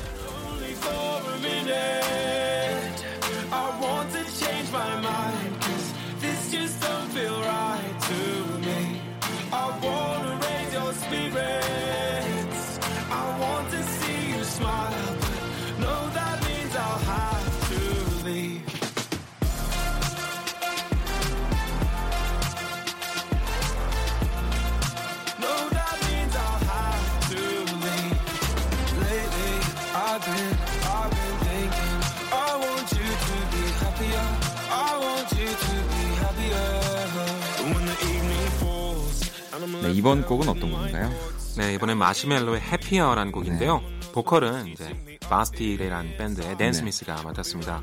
[39.89, 41.11] 네, 이번 곡은 어떤 곡인가요?
[41.57, 43.81] 네, 이번엔 마시멜로의 해피어라는 곡인데요.
[44.13, 46.73] 보컬은 이제 바스티레라는 밴드의 댄 네.
[46.73, 47.81] 스미스가 맡았습니다.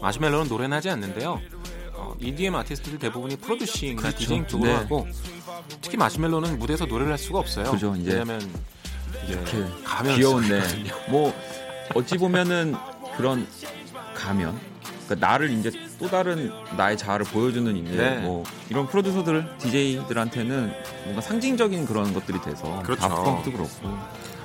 [0.00, 1.40] 마시멜로는 노래는 하지 않는데요.
[1.92, 4.18] 어, EDM 아티스트들 대부분이 프로듀싱이나 그렇죠.
[4.18, 4.76] 디제잉 쪽으로 네.
[4.76, 5.06] 하고
[5.82, 7.70] 특히 마시멜로는 무대에서 노래를 할 수가 없어요.
[7.70, 8.40] 그죠, 이제 왜냐면
[9.24, 9.38] 이제
[9.84, 10.62] 가면 귀여운데.
[11.10, 11.34] 뭐
[11.94, 12.74] 어찌 보면은
[13.16, 13.46] 그런
[14.14, 14.58] 가면
[15.12, 18.18] 그러니까 나를 이제 또 다른 나의 자아를 보여주는 이제 네.
[18.18, 20.72] 뭐 이런 프로듀서들 DJ들한테는
[21.04, 23.08] 뭔가 상징적인 그런 것들이 돼서 그렇죠.
[23.08, 23.98] 다프펑크도 그렇고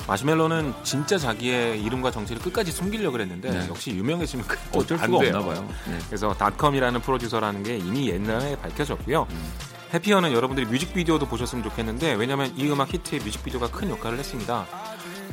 [0.07, 3.67] 마시멜로는 진짜 자기의 이름과 정체를 끝까지 숨기려고 그랬는데 네.
[3.69, 5.37] 역시 유명해지면 그 어쩔 안 수가 돼요.
[5.37, 5.67] 없나 봐요.
[5.87, 5.97] 네.
[6.07, 9.27] 그래서 닷컴이라는 프로듀서라는 게 이미 옛날에 밝혀졌고요.
[9.29, 9.53] 음.
[9.93, 14.65] 해피어는 여러분들이 뮤직비디오도 보셨으면 좋겠는데 왜냐하면 이 음악 히트에 뮤직비디오가 큰 역할을 했습니다.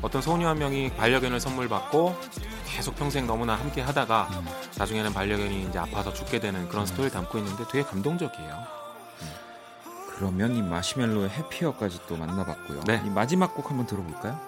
[0.05, 2.15] 어떤 소녀 한 명이 반려견을 선물 받고
[2.67, 4.47] 계속 평생 너무나 함께 하다가 음.
[4.77, 8.85] 나중에는 반려견이 이제 아파서 죽게 되는 그런 스토리를 담고 있는데 되게 감동적이에요.
[10.11, 12.83] 그러면 이 마시멜로의 해피어까지 또 만나봤고요.
[12.87, 13.03] 네.
[13.07, 14.39] 이 마지막 곡 한번 들어볼까요?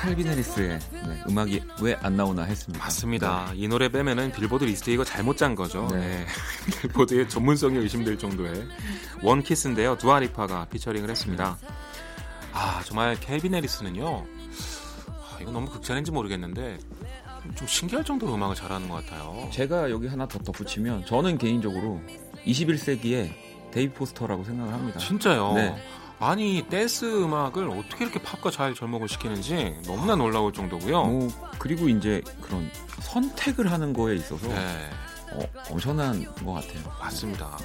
[0.00, 2.84] 켈빈 해리스의 네, 음악이 왜 안 나오나 했습니다.
[2.84, 3.52] 맞습니다.
[3.54, 5.88] 이 노래 빼면은 빌보드 리스트 이거 잘못 짠 거죠.
[5.92, 5.98] 네.
[5.98, 6.26] 네.
[6.82, 8.66] 빌보드의 전문성이 의심될 정도의
[9.22, 9.98] One Kiss인데요.
[9.98, 11.58] 두아리파가 피처링을 했습니다.
[12.52, 14.26] 아 정말 켈빈 해리스는요.
[15.08, 16.78] 아, 이거 너무 극찬인지 모르겠는데
[17.54, 19.48] 좀 신기할 정도로 음악을 잘하는 것 같아요.
[19.52, 22.00] 제가 여기 하나 더 덧붙이면 저는 개인적으로
[22.46, 23.32] 21세기의
[23.72, 24.98] 데이비드 포스터라고 생각을 합니다.
[24.98, 25.52] 진짜요.
[25.54, 25.74] 네.
[26.22, 31.04] 아니 댄스 음악을 어떻게 이렇게 팝과 잘 접목을 시키는지 너무나 놀라울 정도고요.
[31.04, 34.90] 뭐 그리고 이제 그런 선택을 하는 거에 있어서 네,
[35.32, 36.94] 어, 엄청난 것 같아요.
[37.00, 37.58] 맞습니다.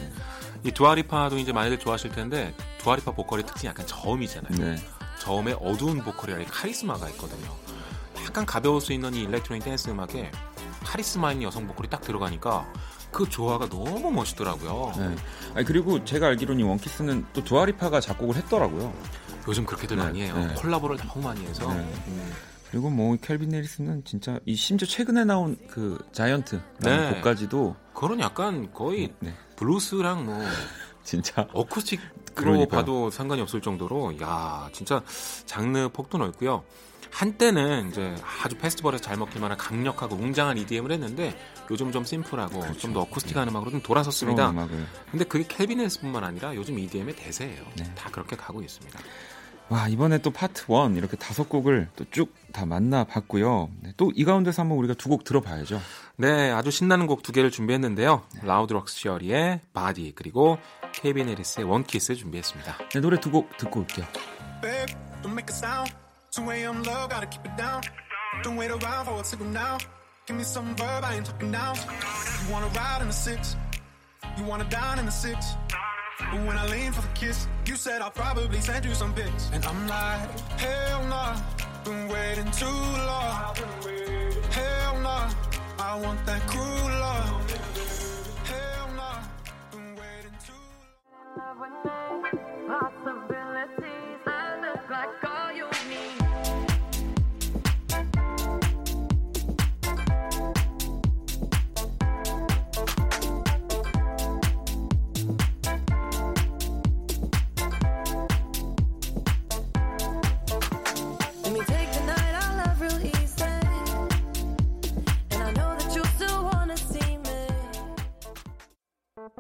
[0.64, 4.58] 이 두아리파도 이제 많이들 좋아하실 텐데 두아리파 보컬의 특징이 약간 저음이잖아요.
[4.58, 4.76] 네.
[5.20, 7.56] 저음에 어두운 보컬이 카리스마가 있거든요.
[8.26, 10.32] 약간 가벼울 수 있는 이 일렉트로닉 댄스 음악에
[10.84, 12.66] 카리스마 있는 여성 보컬이 딱 들어가니까
[13.18, 14.94] 그 조화가 너무 멋있더라고요.
[14.96, 15.16] 네.
[15.56, 18.94] 아니, 그리고 제가 알기로는 이 One Kiss는 또 두아리파가 작곡을 했더라고요.
[19.48, 20.36] 요즘 그렇게들 네, 많이 해요.
[20.38, 20.54] 네.
[20.54, 21.68] 콜라보를 너무 많이 해서.
[21.74, 21.80] 네.
[21.80, 22.32] 음.
[22.70, 27.14] 그리고 뭐 켈빈 해리스는 진짜 이 심지어 최근에 나온 그 Giant 네.
[27.16, 29.34] 곡까지도 그건 약간 거의 네.
[29.56, 30.40] 블루스랑 뭐
[31.04, 32.68] 진짜 어쿠스틱으로 그러니까요.
[32.68, 35.02] 봐도 상관이 없을 정도로 야 진짜
[35.48, 36.64] 장르 폭도 넓고요.
[37.10, 41.36] 한때는 이제 아주 페스티벌에서 잘 먹힐 만한 강력하고 웅장한 EDM을 했는데
[41.72, 44.52] 요즘 좀 심플하고 좀더 어쿠스틱한 음악으로 좀 돌아섰습니다.
[45.12, 47.64] 근데 그게 켈빈 해리스뿐만 아니라 요즘 EDM의 대세예요.
[47.78, 47.84] 네.
[47.96, 49.00] 다 그렇게 가고 있습니다.
[49.70, 53.70] 와 이번에 또 파트 1 이렇게 다섯 곡을 또 쭉 다 만나봤고요.
[53.82, 55.82] 네, 또이 가운데서 한번 우리가 두 곡 들어봐야죠.
[56.16, 58.24] 네, 아주 신나는 곡 두 개를 준비했는데요.
[58.44, 60.58] 라우드 럭셔리의 Body 그리고
[60.94, 62.78] 케빈 해리스의 One Kiss 준비했습니다.
[62.94, 64.06] 네, 노래 두 곡 듣고 올게요.
[64.62, 64.96] Babe,
[70.28, 70.78] don't make a sound.
[70.78, 70.78] 2 a.m.
[70.78, 70.78] love, gotta keep it down.
[70.78, 70.78] Don't wait around for a signal now.
[70.78, 71.74] Give me some verb, I ain't talking now.
[72.44, 73.56] You wanna ride in the six?
[74.38, 75.54] You wanna dine in the six?
[76.20, 79.50] But when I lean for the kiss, you said I'll probably send you some pics.
[79.54, 81.38] And I'm like, hell nah,
[81.84, 83.56] been waiting too long.
[84.52, 85.32] Hell nah,
[85.80, 88.07] I want that cruel love.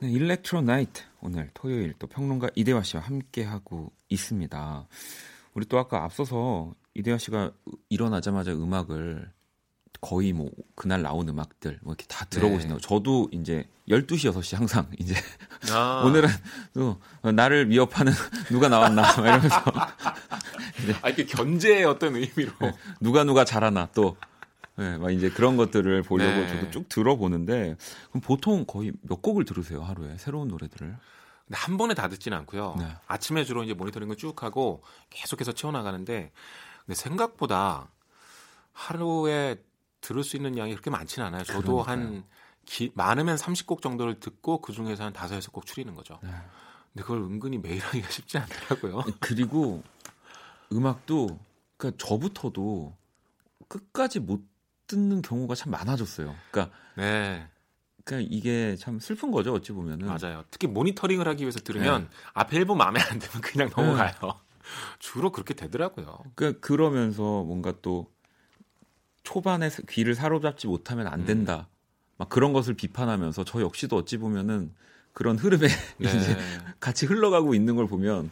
[0.00, 4.88] 네, 일렉트로 나이트 오늘 토요일 또 평론가 이대화 씨와 함께 하고 있습니다.
[5.52, 7.52] 우리 또 아까 앞서서 이대화 씨가
[7.90, 9.30] 일어나자마자 음악을
[10.00, 12.80] 거의 뭐 그날 나온 음악들 뭐 이렇게 다 들어보신다고.
[12.80, 15.14] 저도 이제 12시 6시 항상 이제
[15.70, 16.30] 아, 오늘은
[16.72, 16.98] 또
[17.30, 18.14] 나를 위협하는
[18.50, 19.56] 누가 나왔나 막 이러면서
[21.02, 22.72] 아, 이렇게 견제의 어떤 의미로 네.
[23.00, 24.16] 누가 누가 잘하나 또
[24.80, 26.48] 네, 막 이제 그런 것들을 보려고 네.
[26.48, 27.76] 저도 쭉 들어보는데
[28.08, 30.88] 그럼 보통 거의 몇 곡을 들으세요 하루에 새로운 노래들을?
[30.88, 32.76] 근데 한 번에 다 듣지는 않고요.
[32.78, 32.86] 네.
[33.06, 36.32] 아침에 주로 이제 모니터링을 쭉 하고 계속해서 채워나가는데
[36.86, 37.90] 근데 생각보다
[38.72, 39.62] 하루에
[40.00, 41.44] 들을 수 있는 양이 그렇게 많지는 않아요.
[41.44, 42.24] 저도 한
[42.64, 46.18] 기- 많으면 30곡 정도를 듣고 그 중에서 한 5, 6곡 추리는 거죠.
[46.22, 46.30] 네.
[46.94, 49.02] 근데 그걸 은근히 매일 하기가 쉽지 않더라고요.
[49.20, 49.82] 그리고
[50.72, 51.38] 음악도
[51.76, 52.96] 그러니까 저부터도
[53.68, 54.42] 끝까지 못
[54.90, 56.34] 듣는 경우가 참 많아졌어요.
[56.50, 57.46] 그러니까, 네,
[58.04, 60.06] 그러니까 이게 참 슬픈 거죠 어찌 보면은.
[60.06, 60.44] 맞아요.
[60.50, 64.12] 특히 모니터링을 하기 위해서 들으면 앞에 1번 마음에 안 들면 그냥 넘어가요.
[64.98, 66.18] 주로 그렇게 되더라고요.
[66.34, 68.10] 그러니까 그러면서 뭔가 또
[69.22, 71.68] 초반에 귀를 사로잡지 못하면 안 된다.
[72.16, 74.74] 막 그런 것을 비판하면서 저 역시도 어찌 보면은
[75.12, 76.08] 그런 흐름에 네.
[76.08, 76.36] 이제
[76.78, 78.30] 같이 흘러가고 있는 걸 보면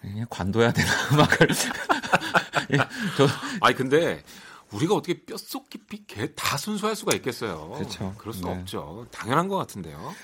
[0.00, 0.88] 그냥 관둬야 되나.
[2.72, 2.76] 예,
[3.16, 3.26] 저
[3.60, 4.22] 아니 근데
[4.72, 7.70] 우리가 어떻게 뼛속 깊이 개 다 순수할 수가 있겠어요.
[7.76, 8.14] 그렇죠.
[8.18, 8.50] 그럴 수 네.
[8.50, 9.06] 없죠.
[9.10, 10.14] 당연한 것 같은데요.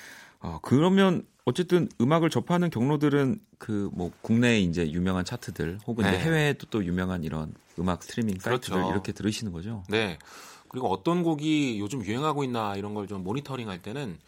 [0.40, 6.18] 어, 그러면 어쨌든 음악을 접하는 경로들은 그 뭐 국내에 이제 유명한 차트들 혹은 네.
[6.18, 8.90] 해외에도 또 유명한 이런 음악 스트리밍 사이트들 그렇죠.
[8.90, 9.84] 이렇게 들으시는 거죠.
[9.88, 10.18] 네.
[10.68, 14.18] 그리고 어떤 곡이 요즘 유행하고 있나 이런 걸 좀 모니터링 할 때는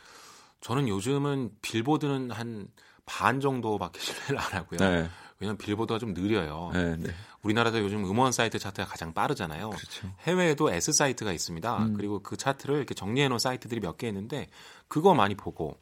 [0.61, 2.69] 저는 요즘은 빌보드는 한
[3.09, 4.81] 반 정도밖에 신뢰를 안 하고요.
[4.81, 5.09] 네.
[5.39, 6.71] 왜냐면 빌보드가 좀 느려요.
[6.73, 7.11] 네, 네.
[7.43, 9.71] 우리나라도 요즘 음원 사이트 차트가 가장 빠르잖아요.
[9.71, 10.13] 그렇죠.
[10.23, 11.79] 해외에도 S 사이트가 있습니다.
[11.79, 11.95] 음.
[11.95, 14.49] 그리고 그 차트를 이렇게 정리해 놓은 사이트들이 몇 개 있는데
[14.89, 15.79] 그거 많이 보고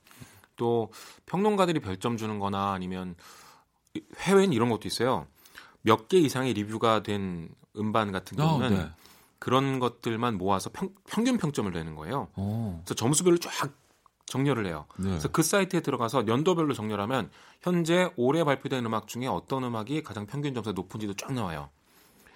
[0.56, 0.92] 또
[1.26, 3.14] 평론가들이 별점 주는 거나 아니면
[4.18, 5.26] 해외엔 이런 것도 있어요.
[5.82, 8.90] 몇 개 이상의 리뷰가 된 음반 같은 어, 경우는 네.
[9.38, 12.28] 그런 것들만 모아서 평, 평균 평점을 내는 거예요.
[12.34, 12.80] 어.
[12.84, 13.72] 그래서 점수별로 쫙
[14.26, 14.86] 정렬을 해요.
[14.98, 15.10] 네.
[15.10, 17.30] 그래서 그 사이트에 들어가서 연도별로 정렬하면
[17.62, 21.70] 현재 올해 발표된 음악 중에 어떤 음악이 가장 평균 점수가 높은지도 쫙 나와요.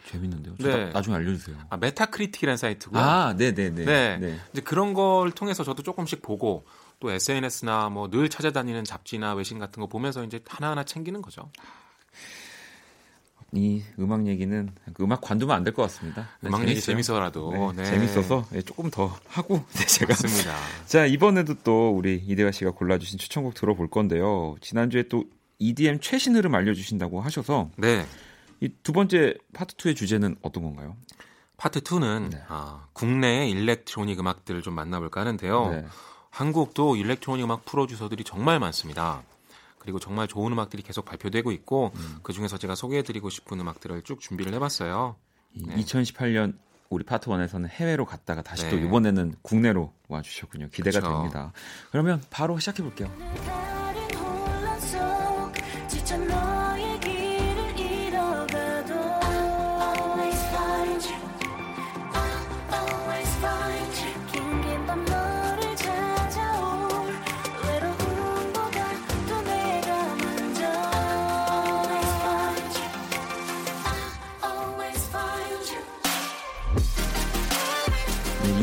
[0.06, 0.54] 재밌는데요.
[0.58, 0.68] 네.
[0.86, 0.90] 네.
[0.92, 1.56] 나중에 알려주세요.
[1.68, 3.00] 아, 메타크리틱이라는 사이트고요.
[3.02, 4.16] 아, 네네 네.
[4.18, 4.38] 네.
[4.52, 6.64] 이제 그런 걸 통해서 저도 조금씩 보고
[7.00, 11.50] 또 SNS나 뭐 늘 찾아다니는 잡지나 외신 같은 거 보면서 이제 하나하나 챙기는 거죠.
[13.52, 16.28] 이 음악 얘기는 그 음악 관두면 안 될 것 같습니다.
[16.40, 16.92] 네, 음악 얘기 재밌어요.
[16.92, 17.90] 재밌어라도 네, 네.
[17.90, 20.54] 재밌어서 예, 조금 더 하고 네, 제가 맞습니다.
[20.86, 24.56] 자 이번에도 또 우리 이대화 씨가 골라주신 추천곡 들어볼 건데요.
[24.60, 25.24] 지난주에 또
[25.58, 28.04] EDM 최신 흐름 알려주신다고 하셔서 네.
[28.60, 30.96] 이 두 번째 파트 2의 주제는 어떤 건가요?
[31.56, 32.42] 파트 2는 네.
[32.48, 35.70] 아, 국내의 일렉트로닉 음악들을 좀 만나볼까 하는데요.
[35.70, 35.84] 네.
[36.30, 39.22] 한국도 일렉트로닉 음악 프로듀서들이 정말 많습니다.
[39.78, 42.18] 그리고 정말 좋은 음악들이 계속 발표되고 있고 음.
[42.22, 45.16] 그 중에서 제가 소개해드리고 싶은 음악들을 쭉 준비를 해봤어요.
[45.54, 45.76] 이 네.
[45.76, 46.54] 2018년
[46.90, 48.70] 우리 파트 1에서는 해외로 갔다가 다시 네.
[48.70, 50.68] 또 이번에는 국내로 와주셨군요.
[50.70, 51.12] 기대가 그쵸.
[51.12, 51.52] 됩니다.
[51.90, 53.10] 그러면 바로 시작해 볼게요.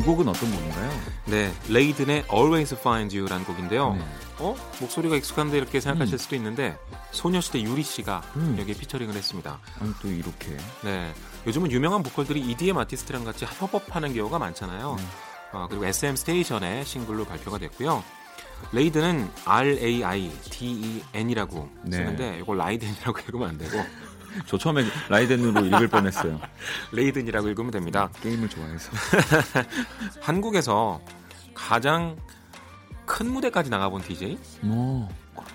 [0.05, 0.91] 곡은 어떤 곡인가요?
[1.25, 3.93] 네, 레이든의 Always Find You라는 곡인데요.
[3.95, 4.05] 네.
[4.39, 4.55] 어?
[4.79, 6.77] 목소리가 익숙한데 이렇게 생각하실 수도 있는데
[7.11, 8.55] 소녀시대 유리 씨가 음.
[8.59, 9.59] 여기에 피처링을 했습니다.
[9.79, 11.11] 아니 또 이렇게 네,
[11.47, 14.95] 요즘은 유명한 보컬들이 EDM 아티스트랑 같이 협업하는 경우가 많잖아요.
[14.97, 15.03] 네.
[15.53, 18.03] 어, 그리고 SM Station의 싱글로 발표가 됐고요.
[18.71, 21.97] 레이든은 R A I D E N이라고 네.
[21.97, 23.77] 쓰는데 이걸 라이든이라고 읽으면 안 되고
[24.47, 26.39] 저 처음에 라이덴으로 읽을 뻔했어요.
[26.91, 28.09] 레이든이라고 읽으면 됩니다.
[28.21, 28.91] 게임을 좋아해서.
[30.21, 31.01] 한국에서
[31.53, 32.15] 가장
[33.05, 35.07] 큰 무대까지 나가본 DJ 뭐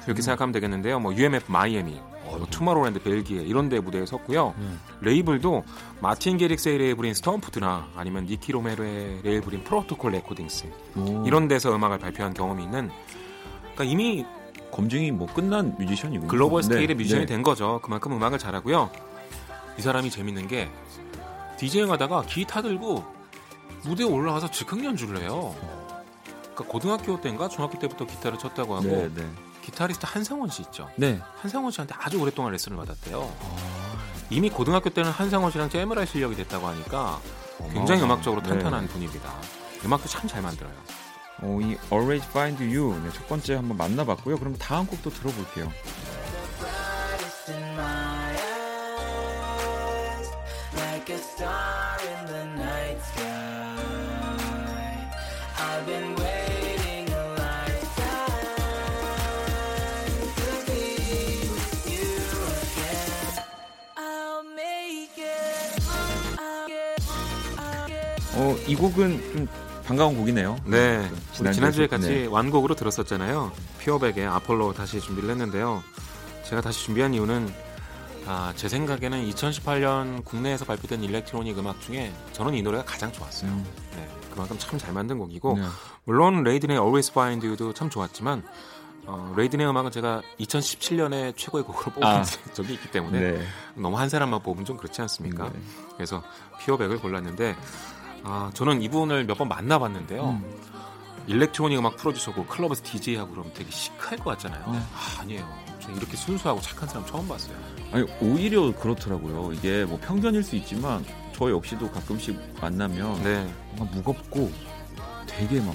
[0.07, 1.01] 이렇게 생각하면 되겠는데요.
[1.01, 4.55] 뭐 UMF 마이애미, 뭐 Tomorrowland 벨기에 이런 데 무대에 섰고요.
[4.57, 4.67] 네.
[5.03, 5.65] 레이블도
[6.01, 11.25] 마틴 게릭스의 레이블인 스톰프트나 아니면 니키 로메로의 레이블인 Protocol Recordings 오.
[11.27, 12.91] 이런 데서 음악을 발표한 경험이 있는
[13.75, 14.25] 그러니까 이미
[14.73, 16.29] 검증이 뭐 끝난 뮤지션이군요.
[16.29, 17.27] 글로벌 네, 스케일의 뮤지션이 네.
[17.27, 17.81] 된 거죠.
[17.83, 18.91] 그만큼 음악을 잘하고요.
[19.79, 20.71] 이 사람이 재밌는 게
[21.59, 23.05] 디제잉 하다가 기타 들고
[23.85, 25.55] 무대에 올라가서 즉흥 연주를 해요.
[26.55, 29.27] 그러니까 고등학교 때인가 중학교 때부터 기타를 쳤다고 하고 네, 네.
[29.63, 30.89] 기타리스트 한상원 씨 있죠.
[30.97, 31.21] 네.
[31.41, 33.31] 한상원 씨한테 아주 오랫동안 레슨을 받았대요.
[34.31, 37.21] 이미 고등학교 때는 한상원 씨랑 잼을 할 실력이 됐다고 하니까
[37.73, 38.03] 굉장히.
[38.03, 38.49] 음악적으로 네.
[38.51, 39.33] 탄탄한 분입니다.
[39.85, 40.73] 음악도 참 잘 만들어요.
[41.43, 44.39] 어, 이 Always Find You 네, 첫 번째 한번 만나봤고요.
[44.39, 45.73] 그럼 다음 곡도 들어볼게요.
[68.33, 69.49] 어, 이 곡은 좀
[69.91, 70.57] 반가운 곡이네요.
[70.67, 72.27] 네, 우리 지난주에 지난주에 좀- 같이 네.
[72.27, 73.51] 완곡으로 들었었잖아요.
[73.81, 75.83] 퓨어백의 아폴로 다시 준비를 했는데요.
[76.45, 77.53] 제가 다시 준비한 이유는
[78.27, 83.51] 아, 제 생각에는 2018년 국내에서 발표된 일렉트로닉 음악 중에 저는 이 노래가 가장 좋았어요.
[83.51, 83.67] 음.
[83.97, 85.65] 네, 그만큼 참 잘 만든 곡이고 네.
[86.05, 88.45] 물론 레이든의 Always Find You도 참 좋았지만
[89.07, 92.23] 어, 레이든의 음악은 제가 2017년에 최고의 곡으로 뽑은 아.
[92.55, 93.45] 적이 있기 때문에 네.
[93.75, 95.49] 너무 한 사람만 뽑으면 좀 그렇지 않습니까?
[95.49, 95.59] 네.
[95.97, 96.23] 그래서
[96.61, 97.57] 피어백을 골랐는데
[98.25, 100.31] 아, 저는 이분을 몇 번 만나봤는데요.
[100.31, 100.45] 음.
[101.27, 104.73] 일렉트로닉 음악 프로듀서고 클럽에서 DJ하고 그러면 되게 시크할 것 같잖아요.
[104.73, 104.79] 네.
[104.79, 105.47] 아, 아니에요.
[105.81, 107.55] 저 이렇게 순수하고 착한 사람 처음 봤어요.
[107.93, 109.53] 아니 오히려 그렇더라고요.
[109.53, 111.05] 이게 뭐 편견일 수 있지만
[111.35, 113.51] 저 역시도 가끔씩 만나면 네.
[113.77, 114.51] 뭔가 무겁고
[115.27, 115.75] 되게 막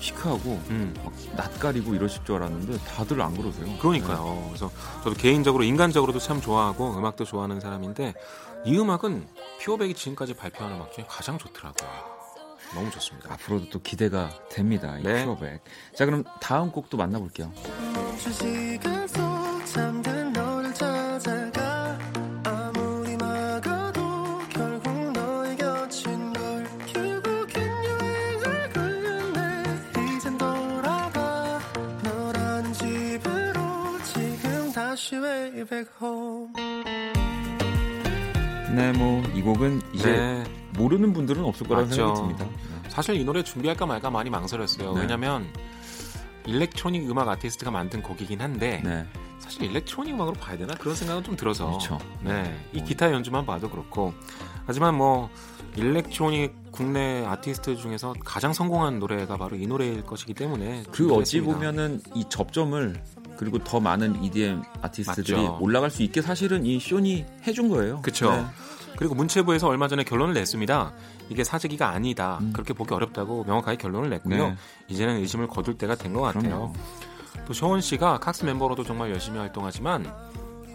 [0.00, 0.94] 시크하고 음.
[1.04, 3.66] 막 낯가리고 이러실 줄 알았는데 다들 안 그러세요.
[3.78, 4.44] 그러니까요.
[4.48, 4.70] 그래서
[5.02, 8.14] 저도 개인적으로 인간적으로도 참 좋아하고 음악도 좋아하는 사람인데
[8.64, 9.26] 이 음악은
[9.60, 11.88] 피어백이 지금까지 발표한 음악 중에 가장 좋더라고요.
[12.74, 13.32] 너무 좋습니다.
[13.32, 14.98] 앞으로도 또 기대가 됩니다.
[14.98, 15.24] 이 네.
[15.24, 15.62] 퓨어백.
[15.94, 17.52] 자 그럼 다음 곡도 만나볼게요.
[35.68, 36.67] back home
[38.78, 40.44] 네, 뭐 이 곡은 이제 네.
[40.78, 42.14] 모르는 분들은 없을 거라는 맞죠.
[42.14, 42.46] 생각이 듭니다.
[42.88, 44.94] 사실 이 노래 준비할까 말까 많이 망설였어요.
[44.94, 45.00] 네.
[45.02, 45.46] 왜냐면
[46.46, 49.06] 일렉트로닉 음악 아티스트가 만든 곡이긴 한데 네.
[49.38, 51.98] 사실 일렉트로닉 음악으로 봐야 되나 그런 생각은 좀 들어서 그렇죠.
[52.22, 54.12] 네, 이 기타 연주만 봐도 그렇고
[54.66, 55.28] 하지만 뭐
[55.76, 61.40] 일렉트로닉 국내 아티스트 중에서 가장 성공한 노래가 바로 이 노래일 것이기 때문에 그 어찌.
[61.40, 63.00] 보면은 이 접점을
[63.38, 65.58] 그리고 더 많은 EDM 아티스트들이 맞죠.
[65.60, 68.02] 올라갈 수 있게 사실은 이 쇼니 해준 거예요.
[68.02, 68.32] 그쵸.
[68.32, 68.44] 네.
[68.96, 70.92] 그리고 문체부에서 얼마 전에 결론을 냈습니다.
[71.30, 72.38] 이게 사재기가 아니다.
[72.40, 72.52] 음.
[72.52, 74.48] 그렇게 보기 어렵다고 명확하게 결론을 냈고요.
[74.48, 74.56] 네.
[74.88, 76.42] 이제는 의심을 거둘 때가 된 것 같아요.
[76.42, 76.72] 그럼요.
[77.46, 80.12] 또 쇼원 씨가 칵스 멤버로도 정말 열심히 활동하지만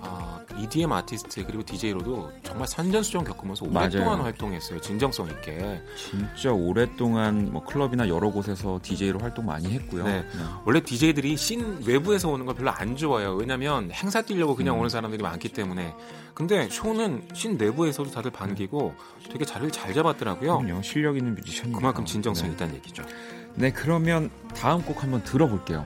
[0.03, 4.23] 아, EDM 아티스트 그리고 DJ로도 정말 산전수전 겪으면서 오랫동안 맞아요.
[4.23, 4.81] 활동했어요.
[4.81, 5.81] 진정성 있게.
[5.97, 10.03] 진짜 오랫동안 뭐 클럽이나 여러 곳에서 DJ로 활동 많이 했고요.
[10.05, 10.25] 네.
[10.65, 13.33] 원래 DJ들이 씬 외부에서 오는 걸 별로 안 좋아해요.
[13.35, 14.79] 왜냐면 행사 뛰려고 그냥 음.
[14.79, 15.95] 오는 사람들이 많기 때문에.
[16.33, 18.93] 근데 쇼는 씬 내부에서도 다들 반기고
[19.31, 20.59] 되게 자리를 잘 잡았더라고요.
[20.59, 20.81] 그럼요.
[20.81, 21.79] 실력 있는 뮤지션입니다.
[21.79, 22.55] 그만큼 진정성이 네.
[22.55, 23.03] 있다는 얘기죠.
[23.55, 25.85] 네, 그러면 다음 곡 한번 들어볼게요.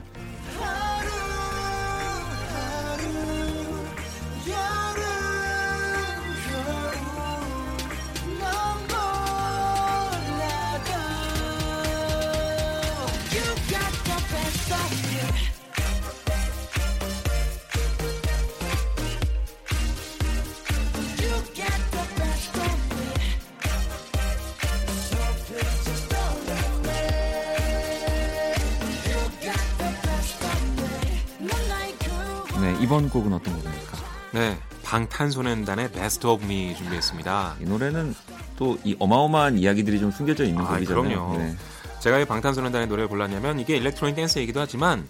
[33.28, 33.98] 곡은 어떤 곡입니까?
[34.32, 37.56] 네, 방탄소년단의 Best of Me 준비했습니다.
[37.60, 38.14] 이 노래는
[38.56, 41.04] 또 이 어마어마한 이야기들이 좀 숨겨져 있는 아, 곡이잖아요.
[41.04, 41.38] 그럼요.
[41.38, 41.54] 네.
[42.00, 45.08] 제가 이 방탄소년단의 노래를 골랐냐면 이게 일렉트로닉 댄스이기도 하지만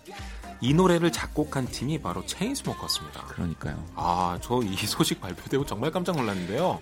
[0.60, 3.24] 이 노래를 작곡한 팀이 바로 체인스모커스입니다.
[3.26, 3.82] 그러니까요.
[3.94, 6.80] 아, 저 이 소식 발표되고 정말 깜짝 놀랐는데요.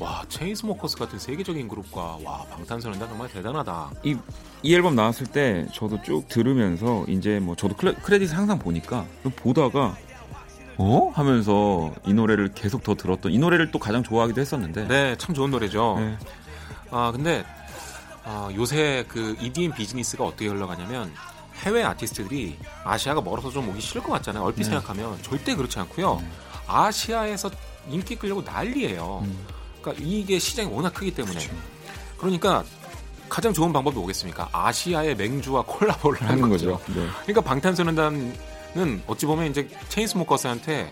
[0.00, 3.90] 와, 체인스모커스 같은 세계적인 그룹과 와, 방탄소년단 정말 대단하다.
[4.04, 4.16] 이,
[4.62, 9.04] 이 앨범 나왔을 때 저도 쭉 들으면서 이제 뭐 저도 크레, 크레딧을 항상 보니까
[9.36, 9.96] 보다가
[10.76, 11.12] 어?
[11.14, 15.50] 하면서 이 노래를 계속 더 들었던 이 노래를 또 가장 좋아하기도 했었는데 네, 참 좋은
[15.50, 15.96] 노래죠.
[15.98, 16.16] 네.
[16.90, 17.44] 아, 근데
[18.24, 21.12] 아, 요새 그 EDM 비즈니스가 어떻게 흘러가냐면
[21.62, 24.42] 해외 아티스트들이 아시아가 멀어서 좀 오기 싫을 것 같잖아요.
[24.42, 24.64] 얼핏 네.
[24.64, 26.22] 생각하면 절대 그렇지 않고요.
[26.66, 27.50] 아시아에서
[27.88, 29.22] 인기 끌려고 난리예요.
[29.24, 29.46] 음.
[29.80, 31.38] 그러니까 이게 시장이 워낙 크기 때문에.
[32.18, 32.64] 그러니까
[33.28, 34.48] 가장 좋은 방법이 뭐겠습니까?
[34.52, 36.48] 아시아의 맹주와 콜라보를 하는.
[36.48, 36.80] 거죠.
[36.88, 37.06] 네.
[37.22, 38.34] 그러니까 방탄소년단
[38.76, 40.90] 은 어찌 보면 이제 체인스모커스한테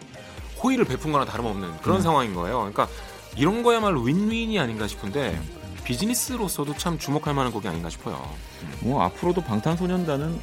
[0.62, 2.02] 호의를 베푼 거나 다름없는 그런 음.
[2.02, 2.58] 상황인 거예요.
[2.58, 2.88] 그러니까
[3.36, 5.40] 이런 거야말로 윈윈이 아닌가 싶은데
[5.84, 8.30] 비즈니스로서도 참 주목할 만한 곡이 아닌가 싶어요.
[8.80, 10.40] 뭐 앞으로도 방탄소년단은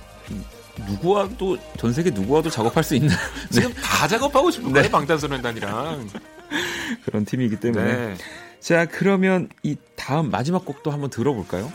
[0.88, 3.14] 누구와도 전 세계 누구와도 작업할 수 있는
[3.52, 4.74] 지금 다 작업하고 싶은 네.
[4.74, 6.10] 거예요, 방탄소년단이랑.
[7.06, 8.16] 그런 팀이기 때문에 네.
[8.60, 11.72] 자 그러면 이 다음 마지막 곡도 한번 들어볼까요?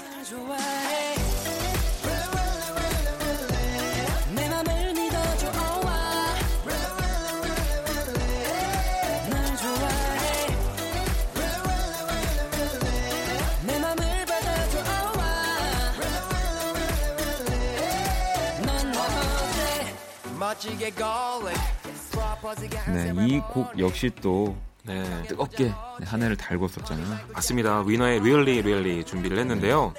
[22.92, 25.02] 네, 이 곡 역시 또 네.
[25.26, 25.72] 뜨겁게 네,
[26.06, 27.32] 한 해를 달궜었잖아요.
[27.32, 27.80] 맞습니다.
[27.80, 29.94] 위너의 Really Really 준비를 했는데요.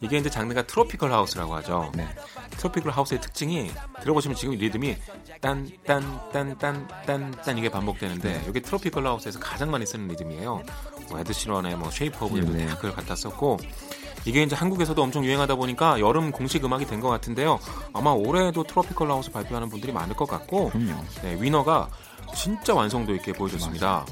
[0.00, 1.92] 이게 이제 장르가 tropical house라고 하죠.
[1.94, 2.08] 네.
[2.56, 3.70] tropical house의 특징이
[4.00, 4.96] 들어보시면 지금 리듬이
[5.40, 10.62] 딴 딴 딴 딴 딴딴 이게 반복되는데 이게 tropical house에서 가장 많이 쓰는 리듬이에요.
[11.10, 12.66] 뭐 에드 시런의 뭐 Shape of You도 네.
[12.66, 13.58] 다 그걸 갖다 썼고
[14.24, 17.58] 이게 이제 한국에서도 엄청 유행하다 보니까 여름 공식 음악이 된 것 같은데요.
[17.92, 20.70] 아마 올해도 tropical house 발표하는 분들이 많을 것 같고.
[21.22, 21.88] 네, 위너가
[22.34, 24.06] 진짜 완성도 있게 보여줬습니다.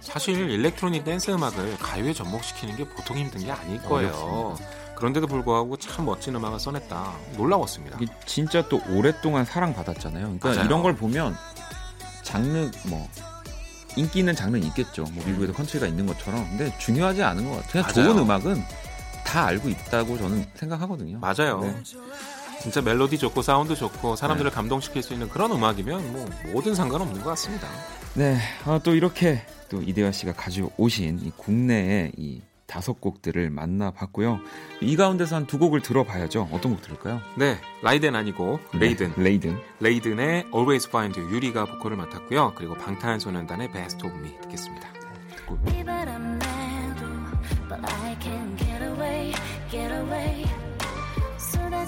[0.00, 4.56] 사실 일렉트로닉 댄스 음악을 가요에 접목시키는 게 보통 힘든 게 아닐 거예요.
[4.96, 7.12] 그런데도 불구하고 참 멋진 음악을 써냈다.
[7.36, 7.98] 놀라웠습니다.
[8.26, 10.24] 진짜 또 오랫동안 사랑받았잖아요.
[10.24, 10.64] 그러니까 맞아요.
[10.64, 11.36] 이런 걸 보면
[12.24, 13.08] 장르 뭐
[13.96, 15.04] 인기 있는 장르는 있겠죠.
[15.12, 16.44] 뭐 미국에도 컨트리가 있는 것처럼.
[16.50, 17.84] 근데 중요하지 않은 것 같아요.
[17.84, 18.12] 그냥 맞아요.
[18.12, 18.64] 좋은 음악은
[19.32, 21.18] 다 알고 있다고 저는 생각하거든요.
[21.18, 21.60] 맞아요.
[21.62, 21.74] 네.
[22.60, 27.30] 진짜 멜로디 좋고 사운드 좋고 사람들을 감동시킬 수 있는 그런 음악이면 뭐 뭐든 상관없는 것
[27.30, 27.66] 같습니다.
[28.14, 34.38] 네, 아, 또 이렇게 또 이대화 씨가 가져오신 이 국내의 이 다섯 곡들을 만나봤고요.
[34.82, 36.50] 이 가운데서 한 두 곡을 들어봐야죠.
[36.52, 37.20] 어떤 곡 들을까요?
[37.36, 39.14] 네, 라이덴 아니고 레이든.
[39.16, 39.58] 네, 레이든.
[39.80, 42.52] 레이든의 Always Find You 유리가 보컬을 맡았고요.
[42.54, 44.88] 그리고 방탄소년단의 Best of Me 듣겠습니다.
[45.66, 46.04] 비바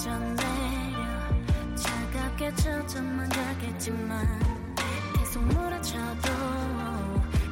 [0.05, 1.75] 쏟아져 내려.
[1.75, 4.75] 차갑게 초점만 가겠지만
[5.17, 6.31] 계속 몰아쳐도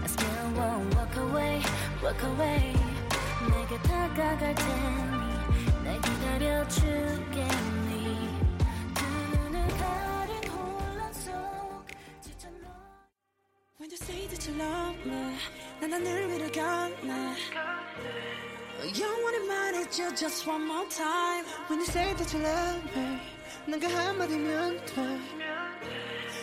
[0.00, 1.62] I still won't walk away,
[2.02, 2.74] walk away.
[3.48, 7.40] 내게 다가갈 테니 날 기다려주겠니?
[8.94, 9.04] 두
[9.38, 11.32] 눈을 가린 혼란 속
[13.80, 15.36] you love me
[15.80, 17.34] 난 하늘 위를 걷네
[18.82, 23.20] 영원히 말해줘 just one more time When you say that you love me
[23.66, 25.20] 난그 한마디면 돼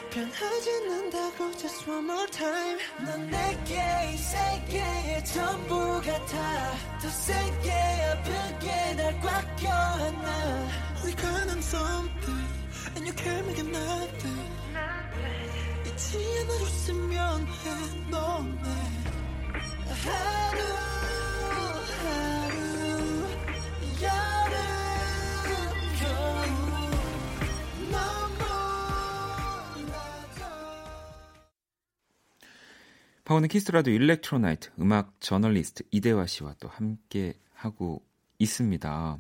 [0.10, 3.76] 변하지 않는다고 just one more time 넌 내게
[4.14, 6.72] 이 세계의 전부 같아
[7.02, 10.68] 더 세게 아프게 날 꽉 껴안아
[11.04, 12.48] We couldn't something
[12.96, 14.50] and you can't make it nothing
[15.86, 18.70] 잊지 않아 줬으면 해 너네
[20.06, 20.99] 하루
[33.30, 38.02] 파워는 키스라도 일렉트로나이트 음악 저널리스트 이대화 씨와 또 함께 하고
[38.40, 39.20] 있습니다.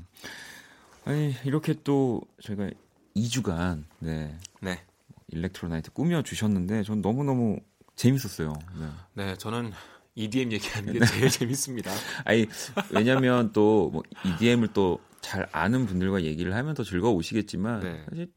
[1.06, 2.72] 아니 이렇게 또 저희가
[3.16, 4.84] 2주간 네 네.
[5.28, 7.60] 일렉트로나이트 꾸며 주셨는데 전 너무 너무
[7.96, 8.54] 재밌었어요.
[8.80, 8.88] 네.
[9.14, 9.72] 네, 저는
[10.20, 11.92] EDM 얘기하는 게 제일 재밌습니다.
[12.26, 12.46] 아니
[12.92, 18.06] 왜냐하면 또 뭐 EDM을 또 잘 아는 분들과 얘기를 하면 더 즐거우시겠지만 네.
[18.10, 18.32] 사실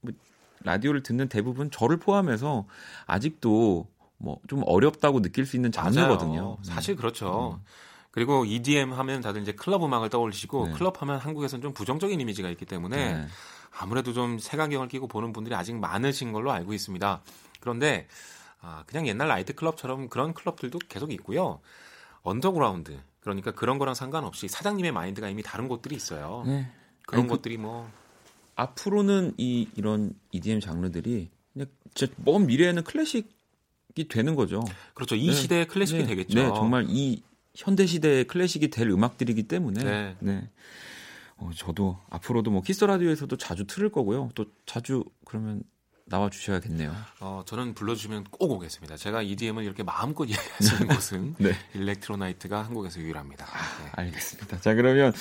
[0.00, 0.12] 뭐
[0.62, 2.66] 라디오를 듣는 대부분 저를 포함해서
[3.06, 6.58] 아직도 뭐 좀 어렵다고 느낄 수 있는 장르거든요.
[6.64, 6.72] 네.
[6.72, 7.60] 사실 그렇죠.
[8.12, 10.72] 그리고 EDM 하면 다들 이제 클럽 음악을 떠올리시고 네.
[10.74, 13.26] 클럽 하면 한국에서는 좀 부정적인 이미지가 있기 때문에 네.
[13.76, 17.22] 아무래도 좀 색안경을 끼고 보는 분들이 아직 많으신 걸로 알고 있습니다.
[17.60, 18.06] 그런데
[18.60, 21.60] 아, 그냥 옛날 나이트 클럽처럼 그런 클럽들도 계속 있고요.
[22.22, 26.44] 언더그라운드 그러니까 그런 거랑 상관없이 사장님의 마인드가 이미 다른 곳들이 있어요.
[26.46, 26.70] 네.
[27.06, 27.90] 그런 아니, 그- 것들이 뭐
[28.56, 34.62] 앞으로는 이 이런 EDM 장르들이 그냥 진짜 먼 미래에는 클래식이 되는 거죠.
[34.94, 35.16] 그렇죠.
[35.16, 35.32] 이 네.
[35.32, 36.06] 시대의 클래식이 네.
[36.06, 36.34] 되겠죠.
[36.38, 37.22] 네, 정말 이
[37.54, 40.50] 현대 시대의 클래식이 될 음악들이기 때문에 네.
[41.36, 44.28] 어, 저도 앞으로도 뭐 키스 라디오에서도 자주 틀을 거고요.
[44.34, 45.62] 또 자주 그러면
[46.10, 46.94] 나와 주셔야겠네요.
[47.20, 48.96] 어, 저는 불러주시면 꼭 오겠습니다.
[48.96, 51.52] 제가 EDM을 이렇게 마음껏 이야기할 수 있는 곳은 네.
[51.74, 53.46] 일렉트로나이트가 한국에서 유일합니다.
[53.46, 53.90] 네.
[53.92, 54.60] 알겠습니다.
[54.60, 55.12] 자, 그러면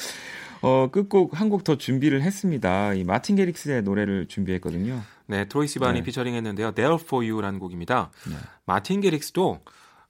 [0.61, 2.93] 어, 끝곡 한 곡 더 준비를 했습니다.
[2.95, 5.01] 이 마틴 게릭스의 노래를 준비했거든요.
[5.27, 6.03] 네, 트로이 시반이 네.
[6.05, 6.71] 피처링했는데요.
[6.73, 8.11] There for You라는 곡입니다.
[8.27, 8.35] 네.
[8.65, 9.61] 마틴 게릭스도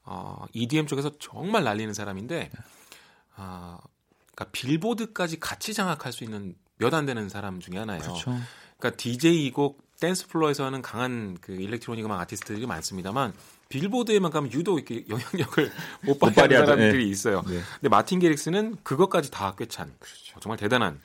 [0.04, 2.50] 어, EDM 쪽에서 정말 날리는 사람인데,
[3.36, 3.78] 아,
[4.34, 8.02] 그러니까 빌보드까지 같이 장악할 수 있는 몇 안 되는 사람 중에 하나예요.
[8.02, 8.36] 그렇죠.
[8.78, 13.34] 그러니까 DJ이고 dance floor에서는 강한 그 일렉트로닉 음악 아티스트들이 많습니다만
[13.70, 15.72] 빌보드에만 가면 유독 이렇게 영향력을
[16.06, 16.66] 못 발휘하는.
[16.66, 17.10] 사람들이 네.
[17.10, 17.44] 있어요.
[17.48, 17.60] 네.
[17.76, 19.90] 근데 마틴 게릭스는 그것까지 다 꿰찬
[20.36, 21.00] 어, 정말 대단한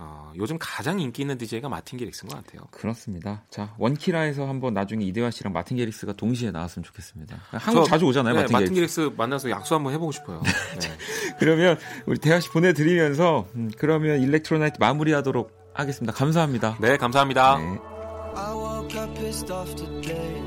[0.00, 2.68] 어, 요즘 가장 인기 있는 DJ가 마틴 게릭스인 것 같아요.
[2.70, 3.42] 그렇습니다.
[3.50, 7.36] 자, 원키라에서 한번 나중에 이대화 씨랑 마틴 게릭스가 동시에 나왔으면 좋겠습니다.
[7.50, 9.00] 한국 저- 자주 오잖아요, 네, 마틴, 마틴 게릭스.
[9.00, 10.40] 게릭스 만나서 약속 한번 해보고 싶어요.
[10.80, 10.96] 네.
[11.40, 16.12] 그러면 우리 대화 씨 보내드리면서 음, 그러면 일렉트로나이트 마무리하도록 하겠습니다.
[16.12, 16.76] 감사합니다.
[16.80, 17.58] 네, 감사합니다.
[17.58, 17.97] 네.
[18.38, 20.40] I woke up pissed off today.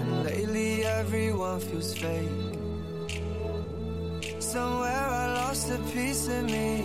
[0.00, 2.28] And lately everyone feels fake.
[4.40, 6.82] Somewhere I lost a piece of me.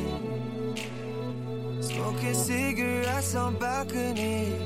[1.81, 4.61] Smoking cigarettes on balconies.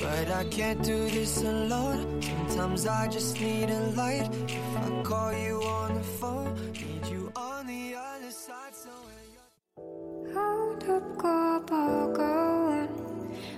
[0.00, 2.22] But I can't do this alone.
[2.22, 4.30] Sometimes I just need a light.
[4.46, 8.72] If I call you on the phone, need you on the other side.
[8.72, 9.46] So when you're...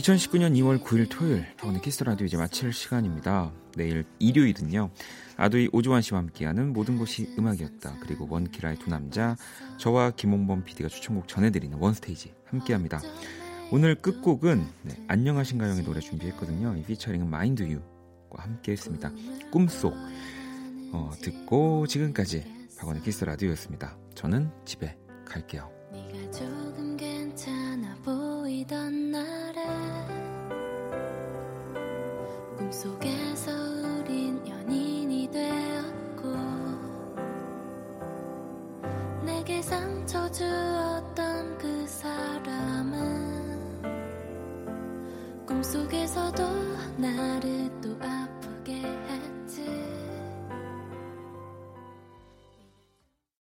[0.00, 3.52] 2019년 2월 9일 토요일 박원의 키스 라디오 이제 마칠 시간입니다.
[3.76, 4.90] 내일 일요일은요.
[5.36, 7.96] 아도이 오주환 씨와 함께하는 모든 것이 음악이었다.
[8.00, 9.36] 그리고 원키라의 두 남자
[9.78, 13.00] 저와 김홍범 PD가 추천곡 전해드리는 원스테이지 함께합니다.
[13.70, 16.76] 오늘 끝곡은 네, 안녕하신가영의 노래 준비했거든요.
[16.76, 19.12] 이 피처링은 마인드유와 함께했습니다.
[19.52, 19.94] 꿈속
[20.92, 22.44] 어, 듣고 지금까지
[22.78, 23.96] 박원의 키스 라디오였습니다.
[24.14, 24.96] 저는 집에
[25.26, 25.70] 갈게요.
[32.70, 36.36] 꿈속에서 우린 연인이 되었고
[39.24, 43.02] 내게 상처 주었던 그 사람은
[45.46, 46.44] 꿈속에서도
[46.96, 48.80] 나를 또 아프게